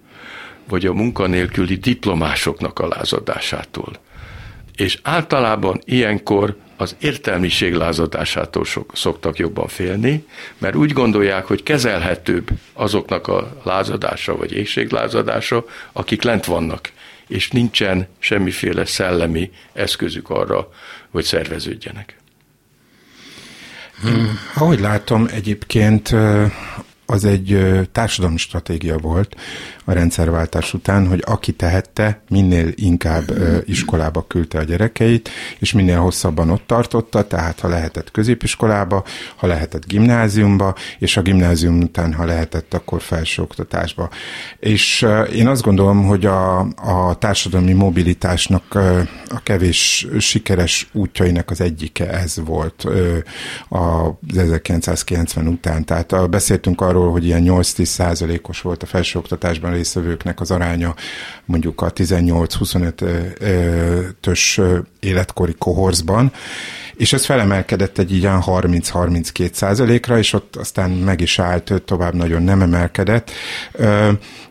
vagy 0.68 0.86
a 0.86 0.94
munkanélküli 0.94 1.76
diplomásoknak 1.76 2.80
a 2.80 2.88
lázadásától. 2.88 4.04
és 4.76 5.00
általában 5.04 5.82
ilyenkor 5.86 6.56
az 6.78 6.96
értelmiség 7.00 7.74
lázadásától 7.74 8.66
sok, 8.66 8.92
szoktak 8.94 9.38
jobban 9.38 9.68
félni, 9.68 10.26
mert 10.58 10.76
úgy 10.76 10.92
gondolják, 10.92 11.46
hogy 11.46 11.64
kezelhetőbb 11.64 12.48
azoknak 12.74 13.28
a 13.28 13.62
lázadása 13.64 14.38
vagy 14.38 14.52
éjséglázadása, 14.54 15.66
akik 15.92 16.22
lent 16.22 16.46
vannak, 16.46 16.92
és 17.28 17.50
nincsen 17.50 18.08
semmiféle 18.20 18.86
szellemi 18.86 19.52
eszközük 19.74 20.30
arra, 20.30 20.70
hogy 21.10 21.24
szerveződjenek. 21.24 22.18
Hmm. 24.02 24.40
Ahogy 24.56 24.80
látom, 24.80 25.28
egyébként 25.32 26.16
az 27.06 27.26
egy 27.26 27.60
társadalmi 27.92 28.38
stratégia 28.38 28.98
volt 28.98 29.36
a 29.86 29.92
rendszerváltás 29.92 30.74
után, 30.74 31.08
hogy 31.08 31.24
aki 31.26 31.52
tehette, 31.52 32.22
minél 32.30 32.72
inkább 32.76 33.24
iskolába 33.66 34.26
küldte 34.28 34.58
a 34.58 34.64
gyerekeit, 34.64 35.30
és 35.60 35.74
minél 35.74 36.00
hosszabban 36.00 36.50
ott 36.50 36.68
tartotta, 36.68 37.28
tehát 37.28 37.60
ha 37.60 37.68
lehetett 37.68 38.12
középiskolába, 38.12 39.04
ha 39.36 39.48
lehetett 39.48 39.88
gimnáziumba, 39.88 40.76
és 41.00 41.18
a 41.18 41.22
gimnázium 41.22 41.82
után, 41.82 42.14
ha 42.14 42.26
lehetett, 42.26 42.74
akkor 42.74 43.02
felsőoktatásba. 43.02 44.10
És 44.60 45.08
én 45.34 45.48
azt 45.48 45.62
gondolom, 45.62 46.06
hogy 46.06 46.26
a, 46.26 46.60
a 46.76 47.18
társadalmi 47.20 47.74
mobilitásnak 47.74 48.76
a 49.30 49.40
kevés 49.44 50.08
sikeres 50.20 50.90
útjainak 50.92 51.50
az 51.50 51.62
egyike 51.62 52.10
ez 52.10 52.36
volt 52.46 52.86
az 53.70 54.38
1990 54.38 55.48
után. 55.48 55.86
Tehát 55.86 56.30
beszéltünk 56.30 56.82
arról, 56.82 56.95
arról, 56.96 57.12
hogy 57.12 57.26
ilyen 57.26 57.44
8-10 57.46 57.84
százalékos 57.84 58.62
volt 58.62 58.84
a 58.84 58.86
felsőoktatásban 58.86 59.72
részvevőknek 59.72 60.40
az 60.40 60.52
aránya 60.52 60.96
mondjuk 61.46 61.82
a 61.82 61.94
18-25-ös 61.94 64.62
életkori 65.00 65.56
kohorszban, 65.58 66.32
és 66.96 67.14
ez 67.14 67.26
felemelkedett 67.26 67.98
egy 67.98 68.12
ilyen 68.12 68.42
30-32 68.46 69.54
százalékra, 69.54 70.18
és 70.18 70.34
ott 70.34 70.56
aztán 70.56 70.90
meg 70.90 71.22
is 71.22 71.40
állt, 71.40 71.82
tovább 71.86 72.14
nagyon 72.14 72.44
nem 72.44 72.62
emelkedett. 72.62 73.32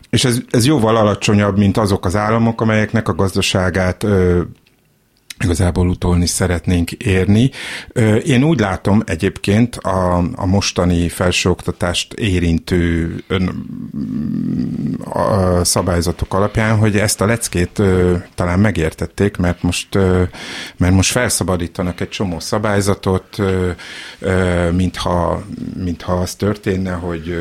És 0.09 0.25
ez, 0.25 0.37
ez 0.49 0.65
jóval 0.65 0.95
alacsonyabb, 0.95 1.57
mint 1.57 1.77
azok 1.77 2.05
az 2.05 2.15
államok, 2.15 2.61
amelyeknek 2.61 3.07
a 3.07 3.15
gazdaságát 3.15 4.05
igazából 5.43 5.87
utolni 5.87 6.25
szeretnénk 6.25 6.91
érni. 6.91 7.51
Én 8.23 8.43
úgy 8.43 8.59
látom 8.59 9.01
egyébként 9.05 9.75
a, 9.75 10.17
a 10.35 10.45
mostani 10.45 11.09
felsőoktatást 11.09 12.13
érintő 12.13 13.13
ön, 13.27 13.65
a 15.03 15.63
szabályzatok 15.63 16.33
alapján, 16.33 16.77
hogy 16.77 16.97
ezt 16.97 17.21
a 17.21 17.25
leckét 17.25 17.81
talán 18.35 18.59
megértették, 18.59 19.37
mert 19.37 19.61
most, 19.61 19.95
mert 20.77 20.93
most 20.93 21.11
felszabadítanak 21.11 22.01
egy 22.01 22.09
csomó 22.09 22.39
szabályzatot, 22.39 23.37
mintha, 24.71 25.43
mintha 25.83 26.13
az 26.13 26.35
történne, 26.35 26.91
hogy, 26.91 27.35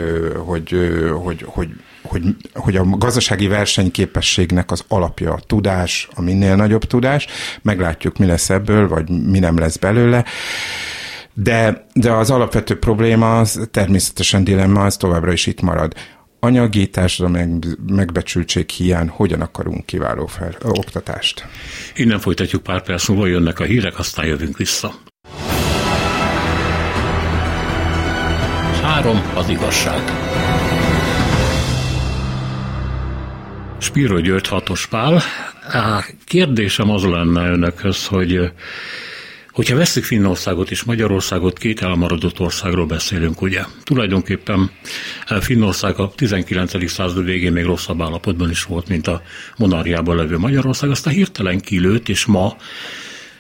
hogy, 0.47 0.77
hogy, 1.23 1.45
hogy 1.47 1.65
hogy, 1.65 1.69
hogy 2.55 2.77
a 2.77 2.85
gazdasági 2.85 3.47
versenyképességnek 3.47 4.71
az 4.71 4.85
alapja 4.89 5.33
a 5.33 5.41
tudás, 5.47 6.09
a 6.15 6.21
minél 6.21 6.57
nagyobb 6.57 6.85
tudás. 6.85 7.27
Meglátjuk, 7.63 8.19
mi 8.19 8.27
lesz 8.27 8.51
ebből, 8.51 8.89
vagy 8.89 9.09
mi 9.09 9.39
nem 9.39 9.59
lesz 9.59 9.77
belőle. 9.77 10.25
De, 11.35 11.87
de 11.93 12.13
az 12.13 12.31
alapvető 12.31 12.79
probléma, 12.79 13.39
az 13.39 13.69
természetesen 13.71 14.45
dilemma, 14.45 14.85
az 14.85 14.97
továbbra 14.97 15.33
is 15.33 15.47
itt 15.47 15.61
marad. 15.61 15.93
Anyagi 16.41 16.89
társadalmi 16.89 17.59
megbecsültség 17.87 18.69
hiány, 18.71 19.09
hogyan 19.09 19.41
akarunk 19.41 19.87
kiváló 19.87 20.27
fel, 20.27 20.57
oktatást? 20.63 21.47
Innen 21.95 22.19
folytatjuk 22.19 22.63
pár 22.63 22.83
perc 22.83 23.09
múlva, 23.09 23.27
jönnek 23.27 23.61
a 23.61 23.65
hírek, 23.65 23.99
aztán 23.99 24.27
jövünk 24.27 24.57
vissza. 24.57 24.95
Három 28.83 29.23
az 29.35 29.49
igazság. 29.49 30.03
Spiro 33.85 34.21
György 34.21 34.49
Hatos 34.49 34.87
Pál. 34.87 35.23
Kérdésem 36.25 36.91
az 36.91 37.03
lenne 37.03 37.51
önökhöz, 37.51 38.07
hogy 38.07 38.53
Hogyha 39.53 39.77
veszük 39.77 40.05
Finnországot 40.05 40.71
és 40.71 40.83
Magyarországot, 40.83 41.59
két 41.59 41.83
elmaradott 41.83 42.41
országról 42.41 42.87
beszélünk, 42.87 43.43
ugye? 43.43 43.65
Tulajdonképpen 43.83 44.71
Finnország 45.41 45.99
a 45.99 46.13
19. 46.17 46.91
század 46.91 47.25
végén 47.25 47.53
még 47.53 47.65
rosszabb 47.65 48.03
állapotban 48.03 48.51
is 48.51 48.63
volt, 48.63 48.89
mint 48.89 49.07
a 49.07 49.23
monarchiában 49.57 50.17
levő 50.17 50.39
Magyarország, 50.39 50.91
aztán 50.91 51.15
hirtelen 51.15 51.61
kilőtt, 51.61 52.09
és 52.09 52.25
ma 52.25 52.57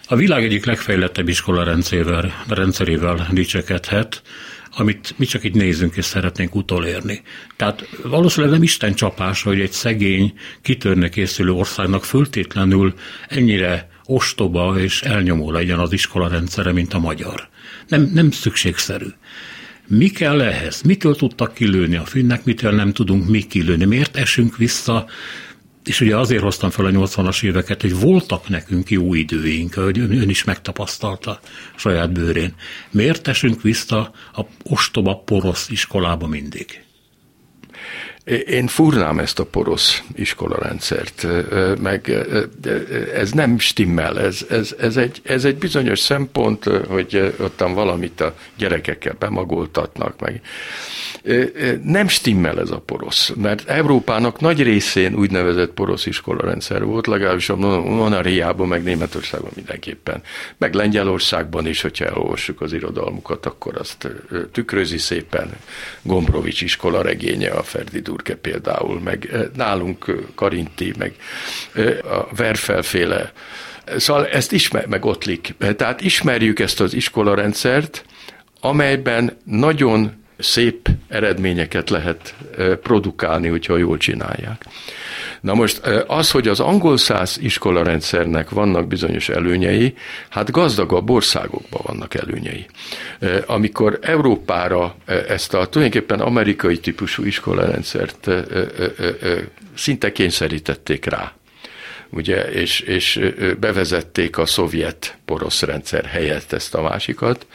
a 0.09 0.17
világ 0.17 0.45
egyik 0.45 0.65
legfejlettebb 0.65 1.29
iskola 1.29 1.65
rendszerével, 1.65 2.45
rendszerével 2.49 3.29
dicsekedhet, 3.31 4.23
amit 4.77 5.15
mi 5.17 5.25
csak 5.25 5.45
itt 5.45 5.55
nézünk 5.55 5.97
és 5.97 6.05
szeretnénk 6.05 6.55
utolérni. 6.55 7.23
Tehát 7.57 7.89
valószínűleg 8.03 8.55
nem 8.55 8.63
Isten 8.63 8.95
csapás, 8.95 9.43
hogy 9.43 9.61
egy 9.61 9.73
szegény, 9.73 10.33
kitörne 10.63 11.09
készülő 11.09 11.53
országnak 11.53 12.05
föltétlenül 12.05 12.95
ennyire 13.29 13.89
ostoba 14.05 14.79
és 14.79 15.03
elnyomó 15.03 15.51
legyen 15.51 15.79
az 15.79 15.93
iskola 15.93 16.29
rendszere, 16.29 16.73
mint 16.73 16.95
a 16.95 16.99
magyar. 16.99 17.49
Nem, 17.89 18.11
nem 18.15 18.31
szükségszerű. 18.31 19.07
Mi 19.87 20.09
kell 20.09 20.41
ehhez? 20.41 20.83
Mitől 20.83 21.17
tudtak 21.17 21.55
kilőni 21.55 21.97
a 21.97 22.05
finnek, 22.05 22.45
mitől 22.45 22.73
nem 22.73 22.93
tudunk 22.93 23.29
mi 23.29 23.43
kilőni? 23.43 23.85
Miért 23.85 24.17
esünk 24.17 24.57
vissza 24.57 25.07
és 25.85 26.01
ugye 26.01 26.17
azért 26.17 26.43
hoztam 26.43 26.71
fel 26.71 26.85
a 26.85 26.91
80-as 26.91 27.45
éveket, 27.45 27.81
hogy 27.81 28.01
voltak 28.01 28.49
nekünk 28.49 28.91
jó 28.91 29.15
időink, 29.15 29.75
hogy 29.75 29.99
ön, 29.99 30.29
is 30.29 30.45
megtapasztalta 30.45 31.41
saját 31.77 32.13
bőrén. 32.13 32.55
Miért 32.91 33.29
esünk 33.29 33.63
vissza 33.63 34.13
a 34.33 34.43
ostoba 34.63 35.23
porosz 35.25 35.69
iskolába 35.69 36.27
mindig? 36.27 36.85
Én 38.47 38.67
furnám 38.67 39.19
ezt 39.19 39.39
a 39.39 39.45
porosz 39.45 40.03
iskolarendszert, 40.15 41.27
meg 41.81 42.11
ez 43.15 43.31
nem 43.31 43.59
stimmel, 43.59 44.21
ez, 44.21 44.47
ez, 44.51 44.75
ez, 44.79 44.97
egy, 44.97 45.21
ez 45.25 45.45
egy 45.45 45.57
bizonyos 45.57 45.99
szempont, 45.99 46.65
hogy 46.65 47.35
ottan 47.39 47.75
valamit 47.75 48.21
a 48.21 48.35
gyerekekkel 48.57 49.17
bemagoltatnak, 49.19 50.21
meg 50.21 50.41
nem 51.83 52.09
stimmel 52.09 52.61
ez 52.61 52.71
a 52.71 52.79
porosz, 52.79 53.33
mert 53.37 53.69
Európának 53.69 54.41
nagy 54.41 54.63
részén 54.63 55.15
úgynevezett 55.15 55.71
porosz 55.71 56.07
iskolarendszer 56.07 56.85
volt, 56.85 57.07
legalábbis 57.07 57.49
a 57.49 57.57
monarchiában, 57.57 58.69
meg 58.69 58.83
Németországban 58.83 59.51
mindenképpen. 59.55 60.23
Meg 60.59 60.75
Lengyelországban 60.75 61.67
is, 61.67 61.81
hogyha 61.81 62.05
elolvassuk 62.05 62.61
az 62.61 62.73
irodalmukat, 62.73 63.47
akkor 63.47 63.77
azt 63.77 64.09
tükrözi 64.53 64.99
szépen 64.99 65.51
Gombrovics 66.03 66.61
iskola 66.61 67.03
regénye, 67.03 67.51
a 67.51 67.63
Ferdi 67.63 68.01
Durke 68.15 68.35
például, 68.35 69.01
meg 69.01 69.37
nálunk 69.55 70.31
Karinti, 70.35 70.93
meg 70.99 71.15
a 72.03 72.35
Verfelféle 72.37 73.33
Szóval 73.97 74.27
ezt 74.27 74.53
ismer, 74.53 74.87
meg 74.87 75.05
Ottlik. 75.05 75.55
Tehát 75.77 76.01
ismerjük 76.01 76.59
ezt 76.59 76.81
az 76.81 76.95
iskolarendszert, 76.95 78.05
amelyben 78.61 79.37
nagyon 79.45 80.24
szép 80.45 80.89
eredményeket 81.09 81.91
lehet 81.91 82.35
produkálni, 82.83 83.49
hogyha 83.49 83.77
jól 83.77 83.97
csinálják. 83.97 84.65
Na 85.41 85.55
most 85.55 85.81
az, 86.07 86.31
hogy 86.31 86.49
az 86.49 86.61
angol 86.61 86.97
száz 86.97 87.39
iskolarendszernek 87.41 88.51
vannak 88.51 88.87
bizonyos 88.87 89.29
előnyei, 89.29 89.95
hát 90.29 90.51
gazdagabb 90.51 91.11
országokban 91.11 91.81
vannak 91.85 92.15
előnyei. 92.15 92.67
Amikor 93.47 93.99
Európára 94.03 94.95
ezt 95.29 95.55
a 95.55 95.67
tulajdonképpen 95.67 96.21
amerikai 96.21 96.79
típusú 96.79 97.25
iskolarendszert 97.25 98.29
szinte 99.77 100.13
kényszerítették 100.13 101.05
rá, 101.05 101.33
ugye, 102.11 102.43
és, 102.43 102.81
és 102.81 103.21
bevezették 103.61 104.39
a 104.39 104.47
szovjet 104.47 105.19
porosz 105.25 105.63
rendszer 105.63 106.05
helyett 106.05 106.53
ezt 106.53 106.75
a 106.75 106.83
másikat, 106.83 107.47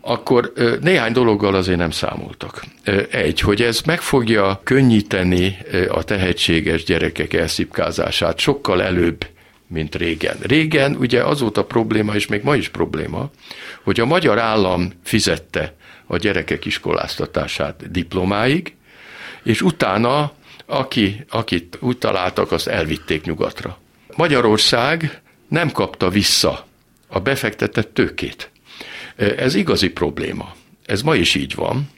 akkor 0.00 0.52
néhány 0.80 1.12
dologgal 1.12 1.54
azért 1.54 1.78
nem 1.78 1.90
számoltak. 1.90 2.64
Egy, 3.10 3.40
hogy 3.40 3.62
ez 3.62 3.80
meg 3.80 4.00
fogja 4.00 4.60
könnyíteni 4.64 5.58
a 5.88 6.02
tehetséges 6.02 6.84
gyerekek 6.84 7.32
elszipkázását 7.32 8.38
sokkal 8.38 8.82
előbb, 8.82 9.26
mint 9.68 9.94
régen. 9.94 10.36
Régen 10.42 10.96
ugye 10.96 11.22
az 11.22 11.40
volt 11.40 11.56
a 11.56 11.64
probléma, 11.64 12.14
és 12.14 12.26
még 12.26 12.42
ma 12.42 12.56
is 12.56 12.68
probléma, 12.68 13.30
hogy 13.82 14.00
a 14.00 14.06
magyar 14.06 14.38
állam 14.38 14.92
fizette 15.04 15.74
a 16.06 16.16
gyerekek 16.16 16.64
iskoláztatását 16.64 17.90
diplomáig, 17.90 18.74
és 19.42 19.62
utána, 19.62 20.32
aki, 20.66 21.24
akit 21.28 21.78
úgy 21.80 21.98
találtak, 21.98 22.52
azt 22.52 22.66
elvitték 22.66 23.24
nyugatra. 23.24 23.78
Magyarország 24.16 25.20
nem 25.48 25.70
kapta 25.70 26.08
vissza 26.08 26.66
a 27.06 27.20
befektetett 27.20 27.94
tőkét. 27.94 28.50
Ez 29.16 29.54
igazi 29.54 29.90
probléma. 29.90 30.54
Ez 30.86 31.02
ma 31.02 31.14
is 31.14 31.34
így 31.34 31.54
van. 31.54 31.90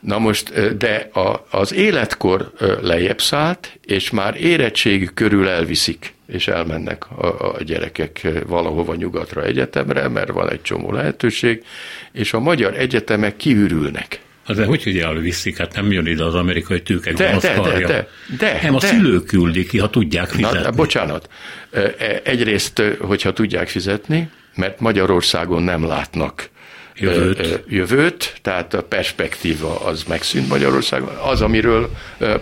Na 0.00 0.18
most, 0.18 0.76
de 0.76 1.08
a, 1.12 1.46
az 1.50 1.72
életkor 1.72 2.52
lejjebb 2.80 3.20
szállt, 3.20 3.78
és 3.84 4.10
már 4.10 4.36
érettség 4.40 5.14
körül 5.14 5.48
elviszik, 5.48 6.14
és 6.26 6.48
elmennek 6.48 7.10
a, 7.10 7.54
a 7.54 7.62
gyerekek 7.62 8.28
valahova 8.46 8.94
nyugatra 8.94 9.44
egyetemre, 9.44 10.08
mert 10.08 10.30
van 10.30 10.50
egy 10.50 10.62
csomó 10.62 10.92
lehetőség, 10.92 11.64
és 12.12 12.32
a 12.32 12.40
magyar 12.40 12.74
egyetemek 12.74 13.36
kiürülnek. 13.36 14.20
Hát 14.48 14.56
de 14.56 14.64
hogy, 14.64 14.82
hogy 14.82 14.98
elviszik? 14.98 15.58
Hát 15.58 15.74
nem 15.74 15.92
jön 15.92 16.06
ide 16.06 16.24
az 16.24 16.34
amerikai 16.34 16.82
tőke 16.82 17.12
de, 17.12 17.38
de, 17.40 17.60
de, 17.60 17.86
de, 17.86 18.08
de, 18.38 18.58
Nem, 18.62 18.74
a 18.74 18.80
szülők 18.80 19.26
küldik 19.26 19.68
ki, 19.68 19.78
ha 19.78 19.90
tudják 19.90 20.28
fizetni. 20.28 20.60
Na, 20.60 20.70
bocsánat. 20.70 21.28
E, 21.70 22.20
egyrészt, 22.24 22.82
hogyha 23.00 23.32
tudják 23.32 23.68
fizetni, 23.68 24.30
mert 24.54 24.80
Magyarországon 24.80 25.62
nem 25.62 25.86
látnak 25.86 26.48
jövőt. 26.96 27.62
jövőt, 27.68 28.38
tehát 28.42 28.74
a 28.74 28.82
perspektíva 28.82 29.80
az 29.80 30.04
megszűnt 30.08 30.48
Magyarországon. 30.48 31.14
Az, 31.22 31.42
amiről 31.42 31.90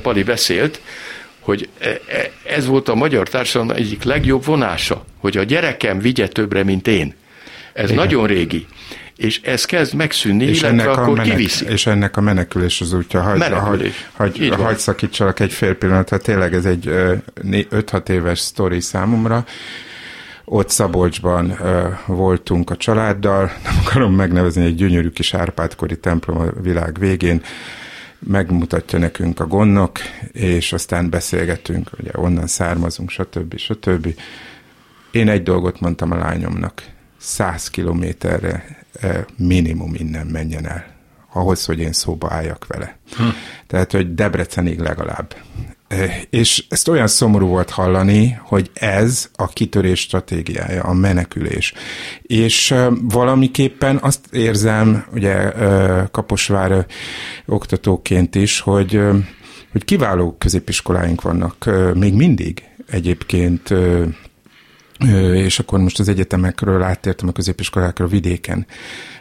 Pali 0.03 0.23
beszélt, 0.23 0.81
hogy 1.41 1.69
e, 1.79 1.89
e, 1.89 2.31
ez 2.45 2.67
volt 2.67 2.89
a 2.89 2.95
magyar 2.95 3.29
társadalom 3.29 3.77
egyik 3.77 4.03
legjobb 4.03 4.45
vonása, 4.45 5.05
hogy 5.19 5.37
a 5.37 5.43
gyerekem 5.43 5.99
vigye 5.99 6.29
többre, 6.29 6.65
mint 6.65 6.87
én. 6.89 7.15
Ez 7.73 7.91
Igen. 7.91 7.97
nagyon 7.97 8.27
régi 8.27 8.67
és 9.17 9.41
ez 9.43 9.65
kezd 9.65 9.95
megszűnni, 9.95 10.45
és 10.45 10.61
illetve 10.61 10.69
ennek 10.83 10.97
akkor 10.97 11.17
menek, 11.17 11.37
kiviszi. 11.37 11.67
És 11.67 11.87
ennek 11.87 12.17
a 12.17 12.21
menekülés 12.21 12.81
az 12.81 12.93
útja. 12.93 13.21
Hagy, 13.21 13.39
menekülés. 13.39 14.09
Hagy, 14.13 14.39
hagy, 14.39 14.63
hagy 14.63 14.79
szakítsalak 14.79 15.41
egy 15.41 15.53
fél 15.53 15.75
pillanatra, 15.75 16.19
tényleg 16.19 16.55
ez 16.55 16.65
egy 16.65 16.87
5-6 17.43 18.09
éves 18.09 18.39
sztori 18.39 18.81
számomra. 18.81 19.45
Ott 20.45 20.71
Szabolcsban 20.71 21.51
uh, 21.51 21.87
voltunk 22.07 22.71
a 22.71 22.77
családdal, 22.77 23.53
nem 23.65 23.75
akarom 23.85 24.15
megnevezni 24.15 24.65
egy 24.65 24.75
gyönyörű 24.75 25.09
kis 25.09 25.35
Árpádkori 25.35 25.99
templom 25.99 26.39
a 26.39 26.61
világ 26.63 26.99
végén, 26.99 27.43
megmutatja 28.19 28.99
nekünk 28.99 29.41
a 29.41 29.47
gondnok, 29.47 29.99
és 30.33 30.73
aztán 30.73 31.11
beszélgetünk, 31.11 31.91
ugye 31.99 32.11
onnan 32.15 32.47
származunk, 32.47 33.11
stb. 33.11 33.57
stb. 33.57 34.15
Én 35.11 35.29
egy 35.29 35.43
dolgot 35.43 35.81
mondtam 35.81 36.11
a 36.11 36.17
lányomnak, 36.17 36.83
száz 37.19 37.71
kilométerre 37.71 38.85
minimum 39.37 39.95
innen 39.95 40.27
menjen 40.27 40.69
el, 40.69 40.85
ahhoz, 41.33 41.65
hogy 41.65 41.79
én 41.79 41.93
szóba 41.93 42.29
álljak 42.31 42.67
vele. 42.67 42.99
Hm. 43.17 43.23
Tehát, 43.67 43.93
hogy 43.93 44.15
Debrecenig 44.15 44.79
legalább. 44.79 45.35
És 46.31 46.65
ezt 46.69 46.89
olyan 46.89 47.07
szomorú 47.07 47.47
volt 47.47 47.71
hallani, 47.71 48.39
hogy 48.43 48.71
ez 48.75 49.31
a 49.37 49.47
kitörés 49.49 50.01
stratégiája, 50.01 50.83
a 50.83 50.93
menekülés. 50.93 51.73
És 52.23 52.75
valamiképpen 53.03 53.99
azt 54.03 54.21
érzem, 54.33 55.07
ugye 55.13 55.53
Kaposvár 56.11 56.87
oktatóként 57.47 58.35
is, 58.35 58.61
hogy, 58.61 59.01
hogy 59.73 59.85
kiváló 59.85 60.37
középiskoláink 60.39 61.23
vannak 61.23 61.71
még 61.95 62.15
mindig 62.15 62.63
egyébként 62.91 63.75
és 65.35 65.59
akkor 65.59 65.79
most 65.79 65.99
az 65.99 66.09
egyetemekről 66.09 66.83
áttértem 66.83 67.29
a 67.29 67.33
középiskolákra 67.33 68.07
vidéken. 68.07 68.67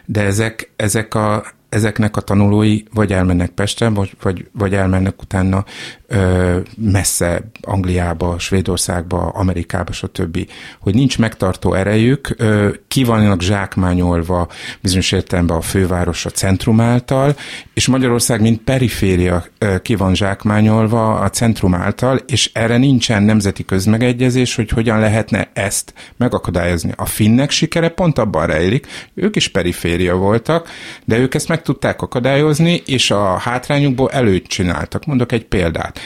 De 0.04 0.22
ezek, 0.22 0.70
ezek 0.76 1.14
a, 1.14 1.44
ezeknek 1.76 2.16
a 2.16 2.20
tanulói 2.20 2.82
vagy 2.92 3.12
elmennek 3.12 3.50
Pesten, 3.50 3.94
vagy, 3.94 4.12
vagy, 4.22 4.48
vagy 4.52 4.74
elmennek 4.74 5.22
utána 5.22 5.64
ö, 6.06 6.58
messze 6.76 7.50
Angliába, 7.60 8.38
Svédországba, 8.38 9.18
Amerikába, 9.18 9.92
stb. 9.92 10.48
Hogy 10.80 10.94
nincs 10.94 11.18
megtartó 11.18 11.74
erejük, 11.74 12.34
ö, 12.36 12.70
ki 12.88 13.04
vannak 13.04 13.40
zsákmányolva 13.40 14.48
bizonyos 14.80 15.12
értelemben 15.12 15.56
a 15.56 15.60
főváros 15.60 16.26
a 16.26 16.30
centrum 16.30 16.80
által, 16.80 17.36
és 17.74 17.86
Magyarország, 17.86 18.40
mint 18.40 18.60
periféria 18.60 19.44
ö, 19.58 19.78
ki 19.82 19.94
van 19.94 20.14
zsákmányolva 20.14 21.14
a 21.14 21.30
centrum 21.30 21.74
által, 21.74 22.16
és 22.26 22.50
erre 22.52 22.76
nincsen 22.76 23.22
nemzeti 23.22 23.64
közmegegyezés, 23.64 24.54
hogy 24.54 24.70
hogyan 24.70 25.00
lehetne 25.00 25.50
ezt 25.52 25.94
megakadályozni. 26.16 26.92
A 26.96 27.06
finnek 27.06 27.50
sikere 27.50 27.88
pont 27.88 28.18
abban 28.18 28.46
rejlik, 28.46 28.86
ők 29.14 29.36
is 29.36 29.48
periféria 29.48 30.16
voltak, 30.16 30.68
de 31.04 31.18
ők 31.18 31.34
ezt 31.34 31.48
meg 31.48 31.62
tudták 31.66 32.02
akadályozni, 32.02 32.82
és 32.86 33.10
a 33.10 33.36
hátrányukból 33.36 34.10
előtt 34.10 34.46
csináltak. 34.46 35.04
Mondok 35.04 35.32
egy 35.32 35.44
példát 35.44 36.00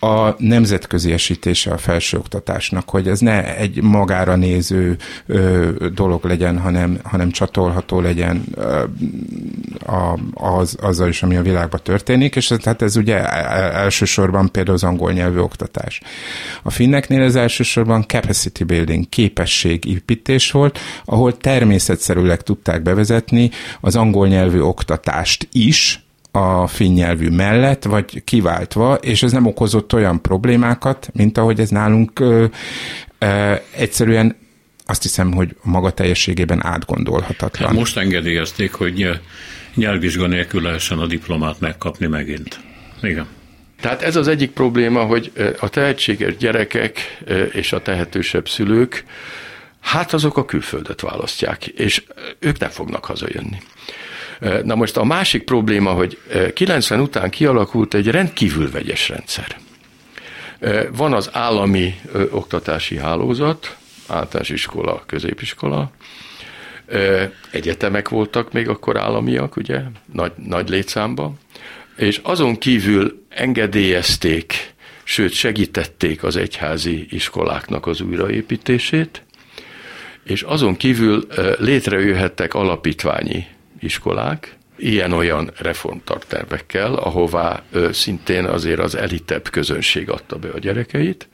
a 0.00 0.34
nemzetközi 0.38 1.12
esítése 1.12 1.70
a 1.70 1.78
felsőoktatásnak, 1.78 2.90
hogy 2.90 3.08
ez 3.08 3.20
ne 3.20 3.56
egy 3.56 3.82
magára 3.82 4.36
néző 4.36 4.96
ö, 5.26 5.70
dolog 5.94 6.24
legyen, 6.24 6.58
hanem, 6.58 6.98
hanem 7.02 7.30
csatolható 7.30 8.00
legyen 8.00 8.44
ö, 8.54 8.84
a, 9.86 10.18
az, 10.34 10.76
azzal 10.80 11.08
is, 11.08 11.22
ami 11.22 11.36
a 11.36 11.42
világban 11.42 11.80
történik, 11.82 12.36
és 12.36 12.46
tehát 12.46 12.82
ez 12.82 12.96
ugye 12.96 13.16
e, 13.16 13.38
e, 13.38 13.78
elsősorban 13.78 14.50
például 14.50 14.76
az 14.76 14.84
angol 14.84 15.12
nyelvű 15.12 15.38
oktatás. 15.38 16.00
A 16.62 16.70
finneknél 16.70 17.22
ez 17.22 17.34
elsősorban 17.34 18.04
capacity 18.06 18.64
building, 18.64 19.08
képességépítés 19.08 20.50
volt, 20.50 20.78
ahol 21.04 21.36
természetszerűleg 21.36 22.42
tudták 22.42 22.82
bevezetni 22.82 23.50
az 23.80 23.96
angol 23.96 24.28
nyelvű 24.28 24.60
oktatást 24.60 25.48
is, 25.52 26.02
a 26.30 26.66
finn 26.66 26.92
nyelvű 26.92 27.28
mellett, 27.28 27.84
vagy 27.84 28.24
kiváltva, 28.24 28.94
és 28.94 29.22
ez 29.22 29.32
nem 29.32 29.46
okozott 29.46 29.92
olyan 29.92 30.22
problémákat, 30.22 31.10
mint 31.12 31.38
ahogy 31.38 31.60
ez 31.60 31.68
nálunk 31.68 32.20
ö, 32.20 32.44
ö, 33.18 33.54
egyszerűen 33.70 34.36
azt 34.86 35.02
hiszem, 35.02 35.32
hogy 35.32 35.56
maga 35.62 35.90
teljességében 35.90 36.66
átgondolhatatlan. 36.66 37.74
Most 37.74 37.96
engedélyezték, 37.96 38.72
hogy 38.72 39.20
nyelvvizsga 39.74 40.26
nélkül 40.26 40.62
lehessen 40.62 40.98
a 40.98 41.06
diplomát 41.06 41.60
megkapni 41.60 42.06
megint. 42.06 42.60
Igen. 43.02 43.26
Tehát 43.80 44.02
ez 44.02 44.16
az 44.16 44.28
egyik 44.28 44.50
probléma, 44.50 45.04
hogy 45.04 45.32
a 45.60 45.68
tehetséges 45.68 46.36
gyerekek 46.36 47.22
és 47.52 47.72
a 47.72 47.82
tehetősebb 47.82 48.48
szülők, 48.48 49.04
hát 49.80 50.12
azok 50.12 50.36
a 50.36 50.44
külföldet 50.44 51.00
választják, 51.00 51.66
és 51.66 52.02
ők 52.38 52.58
nem 52.58 52.70
fognak 52.70 53.04
hazajönni. 53.04 53.58
Na 54.62 54.74
most 54.74 54.96
a 54.96 55.04
másik 55.04 55.42
probléma, 55.42 55.90
hogy 55.90 56.18
90 56.54 57.00
után 57.00 57.30
kialakult 57.30 57.94
egy 57.94 58.08
rendkívül 58.08 58.70
vegyes 58.70 59.08
rendszer. 59.08 59.56
Van 60.96 61.12
az 61.12 61.30
állami 61.32 62.00
oktatási 62.30 62.96
hálózat, 62.96 63.76
általános 64.06 64.48
iskola, 64.48 65.02
középiskola, 65.06 65.90
egyetemek 67.50 68.08
voltak 68.08 68.52
még 68.52 68.68
akkor 68.68 68.96
államiak, 68.96 69.56
ugye, 69.56 69.80
nagy, 70.12 70.32
nagy 70.46 70.68
létszámban, 70.68 71.38
és 71.96 72.20
azon 72.22 72.58
kívül 72.58 73.22
engedélyezték, 73.28 74.72
sőt 75.02 75.32
segítették 75.32 76.22
az 76.22 76.36
egyházi 76.36 77.06
iskoláknak 77.10 77.86
az 77.86 78.00
újraépítését, 78.00 79.22
és 80.24 80.42
azon 80.42 80.76
kívül 80.76 81.26
létrejöhettek 81.58 82.54
alapítványi 82.54 83.46
iskolák, 83.80 84.56
ilyen-olyan 84.76 85.50
reformtartervekkel, 85.56 86.94
ahová 86.94 87.62
szintén 87.90 88.44
azért 88.44 88.80
az 88.80 88.94
elitebb 88.94 89.50
közönség 89.50 90.10
adta 90.10 90.36
be 90.36 90.48
a 90.54 90.58
gyerekeit, 90.58 91.28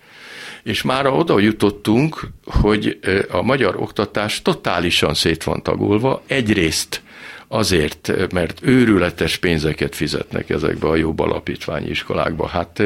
és 0.63 0.83
már 0.83 1.07
oda 1.07 1.39
jutottunk, 1.39 2.29
hogy 2.45 2.99
a 3.31 3.43
magyar 3.43 3.77
oktatás 3.77 4.43
totálisan 4.43 5.15
szét 5.15 5.45
van 5.45 5.63
tagolva, 5.63 6.23
egyrészt 6.27 7.03
azért, 7.49 8.33
mert 8.33 8.59
őrületes 8.63 9.37
pénzeket 9.37 9.95
fizetnek 9.95 10.51
ezekbe 10.51 10.89
a 10.89 10.97
jobb 10.97 11.21
alapítványi 11.21 11.89
iskolákba. 11.89 12.47
Hát 12.47 12.83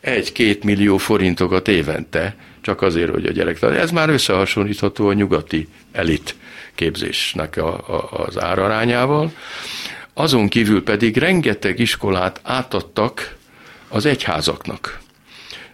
egy-két 0.00 0.64
millió 0.64 0.96
forintokat 0.96 1.68
évente, 1.68 2.36
csak 2.60 2.82
azért, 2.82 3.10
hogy 3.10 3.26
a 3.26 3.32
gyerek... 3.32 3.62
Ez 3.62 3.90
már 3.90 4.08
összehasonlítható 4.08 5.08
a 5.08 5.12
nyugati 5.12 5.68
elit 5.92 6.34
képzésnek 6.80 7.56
a, 7.56 7.72
a, 7.72 8.24
az 8.26 8.38
árarányával. 8.38 9.32
Azon 10.14 10.48
kívül 10.48 10.82
pedig 10.82 11.16
rengeteg 11.16 11.78
iskolát 11.78 12.40
átadtak 12.42 13.36
az 13.88 14.06
egyházaknak. 14.06 15.00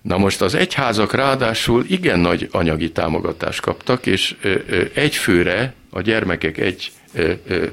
Na 0.02 0.18
most 0.18 0.40
az 0.42 0.54
egyházak 0.54 1.12
ráadásul 1.12 1.84
igen 1.88 2.18
nagy 2.18 2.48
anyagi 2.50 2.92
támogatást 2.92 3.60
kaptak, 3.60 4.06
és 4.06 4.36
egy 4.94 5.14
főre, 5.14 5.74
a 5.90 6.00
gyermekek 6.00 6.58
egy 6.58 6.92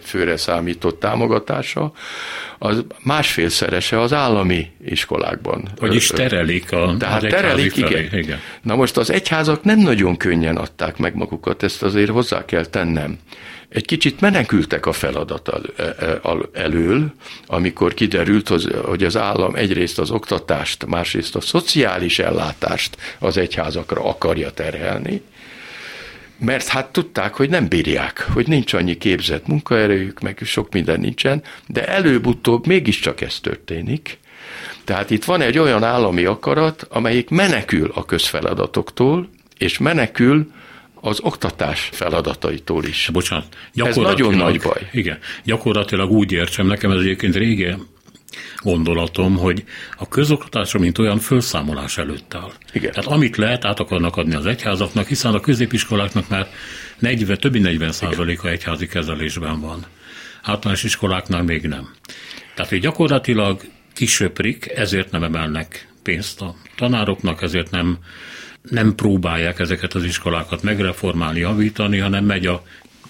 főre 0.04 0.38
számított 0.38 1.00
támogatása, 1.00 1.92
az 2.60 2.84
másfélszerese 3.04 4.02
az 4.02 4.14
állami 4.14 4.72
iskolákban. 4.86 5.68
Vagyis 5.80 6.08
terelik 6.08 6.72
a 6.72 6.96
Tehát 7.00 7.28
terelik, 7.28 7.78
igen. 7.78 8.08
igen. 8.12 8.40
Na 8.62 8.76
most 8.76 8.98
az 8.98 9.10
egyházak 9.10 9.64
nem 9.64 9.80
nagyon 9.80 10.18
könnyen 10.18 10.56
adták 10.56 10.98
meg 10.98 11.16
magukat, 11.16 11.64
ezt 11.64 11.84
azért 11.84 12.10
hozzá 12.10 12.46
kell 12.46 12.66
tennem. 12.66 13.18
Egy 13.70 13.86
kicsit 13.86 14.20
menekültek 14.20 14.86
a 14.86 14.92
feladat 14.92 15.48
e, 15.78 15.84
e, 15.84 16.20
elől, 16.54 17.14
amikor 17.46 17.94
kiderült, 17.94 18.48
hogy 18.86 19.04
az 19.04 19.18
állam 19.18 19.56
egyrészt 19.56 20.00
az 20.00 20.12
oktatást, 20.12 20.86
másrészt 20.86 21.36
a 21.36 21.42
szociális 21.42 22.20
ellátást 22.20 22.98
az 23.20 23.38
egyházakra 23.38 24.04
akarja 24.04 24.52
terhelni, 24.52 25.22
mert 26.44 26.68
hát 26.68 26.92
tudták, 26.92 27.34
hogy 27.34 27.50
nem 27.50 27.68
bírják, 27.68 28.28
hogy 28.34 28.48
nincs 28.48 28.74
annyi 28.74 28.98
képzett 28.98 29.48
munkaerőjük, 29.48 30.20
meg 30.20 30.40
sok 30.44 30.74
minden 30.74 31.00
nincsen, 31.00 31.44
de 31.68 31.88
előbb-utóbb 31.88 32.68
mégiscsak 32.68 33.22
ez 33.22 33.40
történik. 33.40 34.18
Tehát 34.84 35.10
itt 35.10 35.24
van 35.24 35.42
egy 35.42 35.58
olyan 35.58 35.84
állami 35.84 36.26
akarat, 36.26 36.88
amelyik 36.90 37.30
menekül 37.30 37.92
a 37.94 38.06
közfeladatoktól, 38.06 39.30
és 39.58 39.78
menekül 39.78 40.52
az 41.02 41.20
oktatás 41.22 41.90
feladataitól 41.92 42.84
is. 42.84 43.10
Bocsánat, 43.14 43.58
ez 43.74 43.96
nagyon 43.96 44.36
nagy 44.36 44.62
baj. 44.62 44.90
Igen, 44.92 45.18
gyakorlatilag 45.44 46.12
úgy 46.12 46.32
értsem, 46.32 46.68
nekem 46.68 46.92
ez 46.92 47.00
egyébként 47.00 47.36
rége 47.36 47.78
gondolatom, 48.58 49.38
hogy 49.38 49.64
a 49.98 50.08
közoktatásra, 50.08 50.80
mint 50.80 50.98
olyan 50.98 51.20
felszámolás 51.20 51.98
előtt 51.98 52.34
áll. 52.34 52.52
Igen. 52.72 52.92
Tehát 52.92 53.10
amit 53.10 53.38
lehet, 53.38 53.66
át 53.66 53.80
akarnak 53.80 54.18
adni 54.18 54.36
az 54.36 54.46
egyházaknak, 54.46 55.08
hiszen 55.08 55.34
a 55.34 55.40
középiskoláknak 55.40 56.30
már 56.30 56.48
40, 57.00 57.38
többi 57.38 57.60
40 57.60 57.92
százaléka 57.92 58.50
egyházi 58.50 58.88
kezelésben 58.88 59.60
van. 59.60 59.86
Általános 60.42 60.84
iskoláknál 60.84 61.44
még 61.44 61.68
nem. 61.68 61.90
Tehát, 62.56 62.72
hogy 62.72 62.82
gyakorlatilag 62.82 63.62
kisöprik, 63.94 64.72
ezért 64.76 65.12
nem 65.12 65.24
emelnek 65.24 65.88
pénzt 66.04 66.42
a 66.42 66.56
tanároknak, 66.76 67.42
ezért 67.42 67.72
nem, 67.72 67.98
nem 68.70 68.96
próbálják 68.96 69.60
ezeket 69.60 69.94
az 69.94 70.04
iskolákat 70.04 70.64
megreformálni, 70.64 71.40
javítani, 71.40 71.98
hanem 71.98 72.26
megy 72.26 72.46
a 72.46 72.64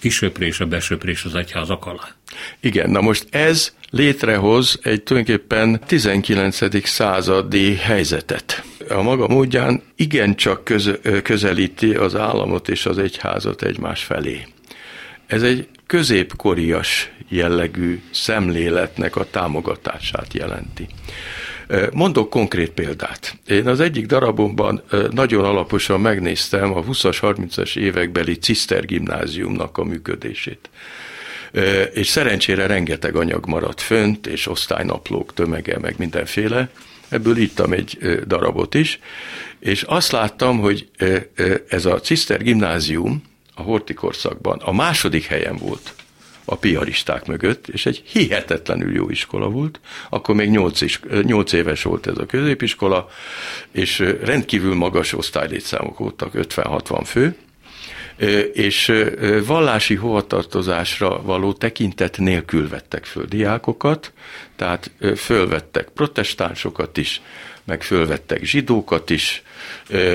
kisöprés, 0.04 0.60
a 0.60 0.66
besöprés 0.66 1.24
az 1.24 1.34
egyházak 1.34 1.86
alá. 1.86 2.14
Igen, 2.60 2.90
na 2.90 3.00
most 3.00 3.26
ez 3.30 3.74
létrehoz 3.90 4.78
egy 4.82 5.02
tulajdonképpen 5.02 5.80
19. 5.86 6.86
századi 6.86 7.74
helyzetet. 7.74 8.62
A 8.88 9.02
maga 9.02 9.28
módján 9.28 9.82
igencsak 9.96 10.64
köz, 10.64 10.90
közelíti 11.22 11.94
az 11.94 12.14
államot 12.14 12.68
és 12.68 12.86
az 12.86 12.98
egyházat 12.98 13.62
egymás 13.62 14.02
felé. 14.04 14.46
Ez 15.26 15.42
egy 15.42 15.68
középkorias 15.86 17.10
jellegű 17.28 18.02
szemléletnek 18.10 19.16
a 19.16 19.30
támogatását 19.30 20.34
jelenti. 20.34 20.86
Mondok 21.92 22.30
konkrét 22.30 22.70
példát. 22.70 23.36
Én 23.46 23.68
az 23.68 23.80
egyik 23.80 24.06
darabomban 24.06 24.82
nagyon 25.10 25.44
alaposan 25.44 26.00
megnéztem 26.00 26.76
a 26.76 26.82
20-as, 26.82 27.18
30-as 27.20 27.76
évekbeli 27.76 28.34
Ciszter 28.34 28.84
gimnáziumnak 28.84 29.78
a 29.78 29.84
működését. 29.84 30.70
És 31.92 32.06
szerencsére 32.06 32.66
rengeteg 32.66 33.16
anyag 33.16 33.46
maradt 33.46 33.80
fönt, 33.80 34.26
és 34.26 34.46
osztálynaplók 34.46 35.34
tömege, 35.34 35.78
meg 35.78 35.94
mindenféle. 35.98 36.68
Ebből 37.08 37.36
írtam 37.36 37.72
egy 37.72 38.20
darabot 38.26 38.74
is, 38.74 38.98
és 39.58 39.82
azt 39.82 40.12
láttam, 40.12 40.58
hogy 40.58 40.88
ez 41.68 41.84
a 41.84 42.00
Ciszter 42.00 42.42
gimnázium 42.42 43.22
a 43.54 43.62
hortikorszakban 43.62 44.58
a 44.58 44.72
második 44.72 45.24
helyen 45.24 45.56
volt 45.56 45.94
a 46.44 46.54
piaristák 46.56 47.26
mögött, 47.26 47.68
és 47.68 47.86
egy 47.86 48.02
hihetetlenül 48.06 48.94
jó 48.94 49.10
iskola 49.10 49.48
volt. 49.48 49.80
Akkor 50.10 50.34
még 50.34 50.50
8, 50.50 50.80
is, 50.80 51.00
8 51.22 51.52
éves 51.52 51.82
volt 51.82 52.06
ez 52.06 52.18
a 52.18 52.26
középiskola, 52.26 53.08
és 53.70 53.98
rendkívül 54.22 54.74
magas 54.74 55.12
osztálylétszámok 55.12 55.98
voltak, 55.98 56.32
50-60 56.34 57.02
fő, 57.04 57.36
és 58.52 58.92
vallási 59.46 59.94
hovatartozásra 59.94 61.22
való 61.22 61.52
tekintet 61.52 62.18
nélkül 62.18 62.68
vettek 62.68 63.04
föl 63.04 63.24
diákokat, 63.24 64.12
tehát 64.56 64.90
fölvettek 65.16 65.88
protestánsokat 65.88 66.96
is, 66.96 67.22
meg 67.64 67.82
fölvettek 67.82 68.44
zsidókat 68.44 69.10
is, 69.10 69.42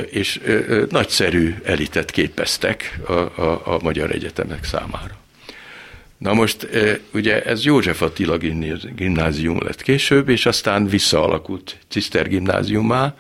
és 0.10 0.42
nagyszerű 0.90 1.56
elitet 1.64 2.12
képeztek 2.12 3.00
a, 3.08 3.12
a, 3.12 3.62
a 3.66 3.80
magyar 3.82 4.12
egyetemek 4.12 4.64
számára. 4.64 5.19
Na 6.20 6.34
most 6.34 6.68
ugye 7.14 7.44
ez 7.44 7.64
József 7.64 8.02
Attila 8.02 8.38
gimnázium 8.96 9.58
lett 9.64 9.82
később, 9.82 10.30
és 10.30 10.46
aztán 10.46 10.88
visszaalakult 10.88 11.78
Ciszter 11.88 12.28
gimnáziumá, 12.28 13.16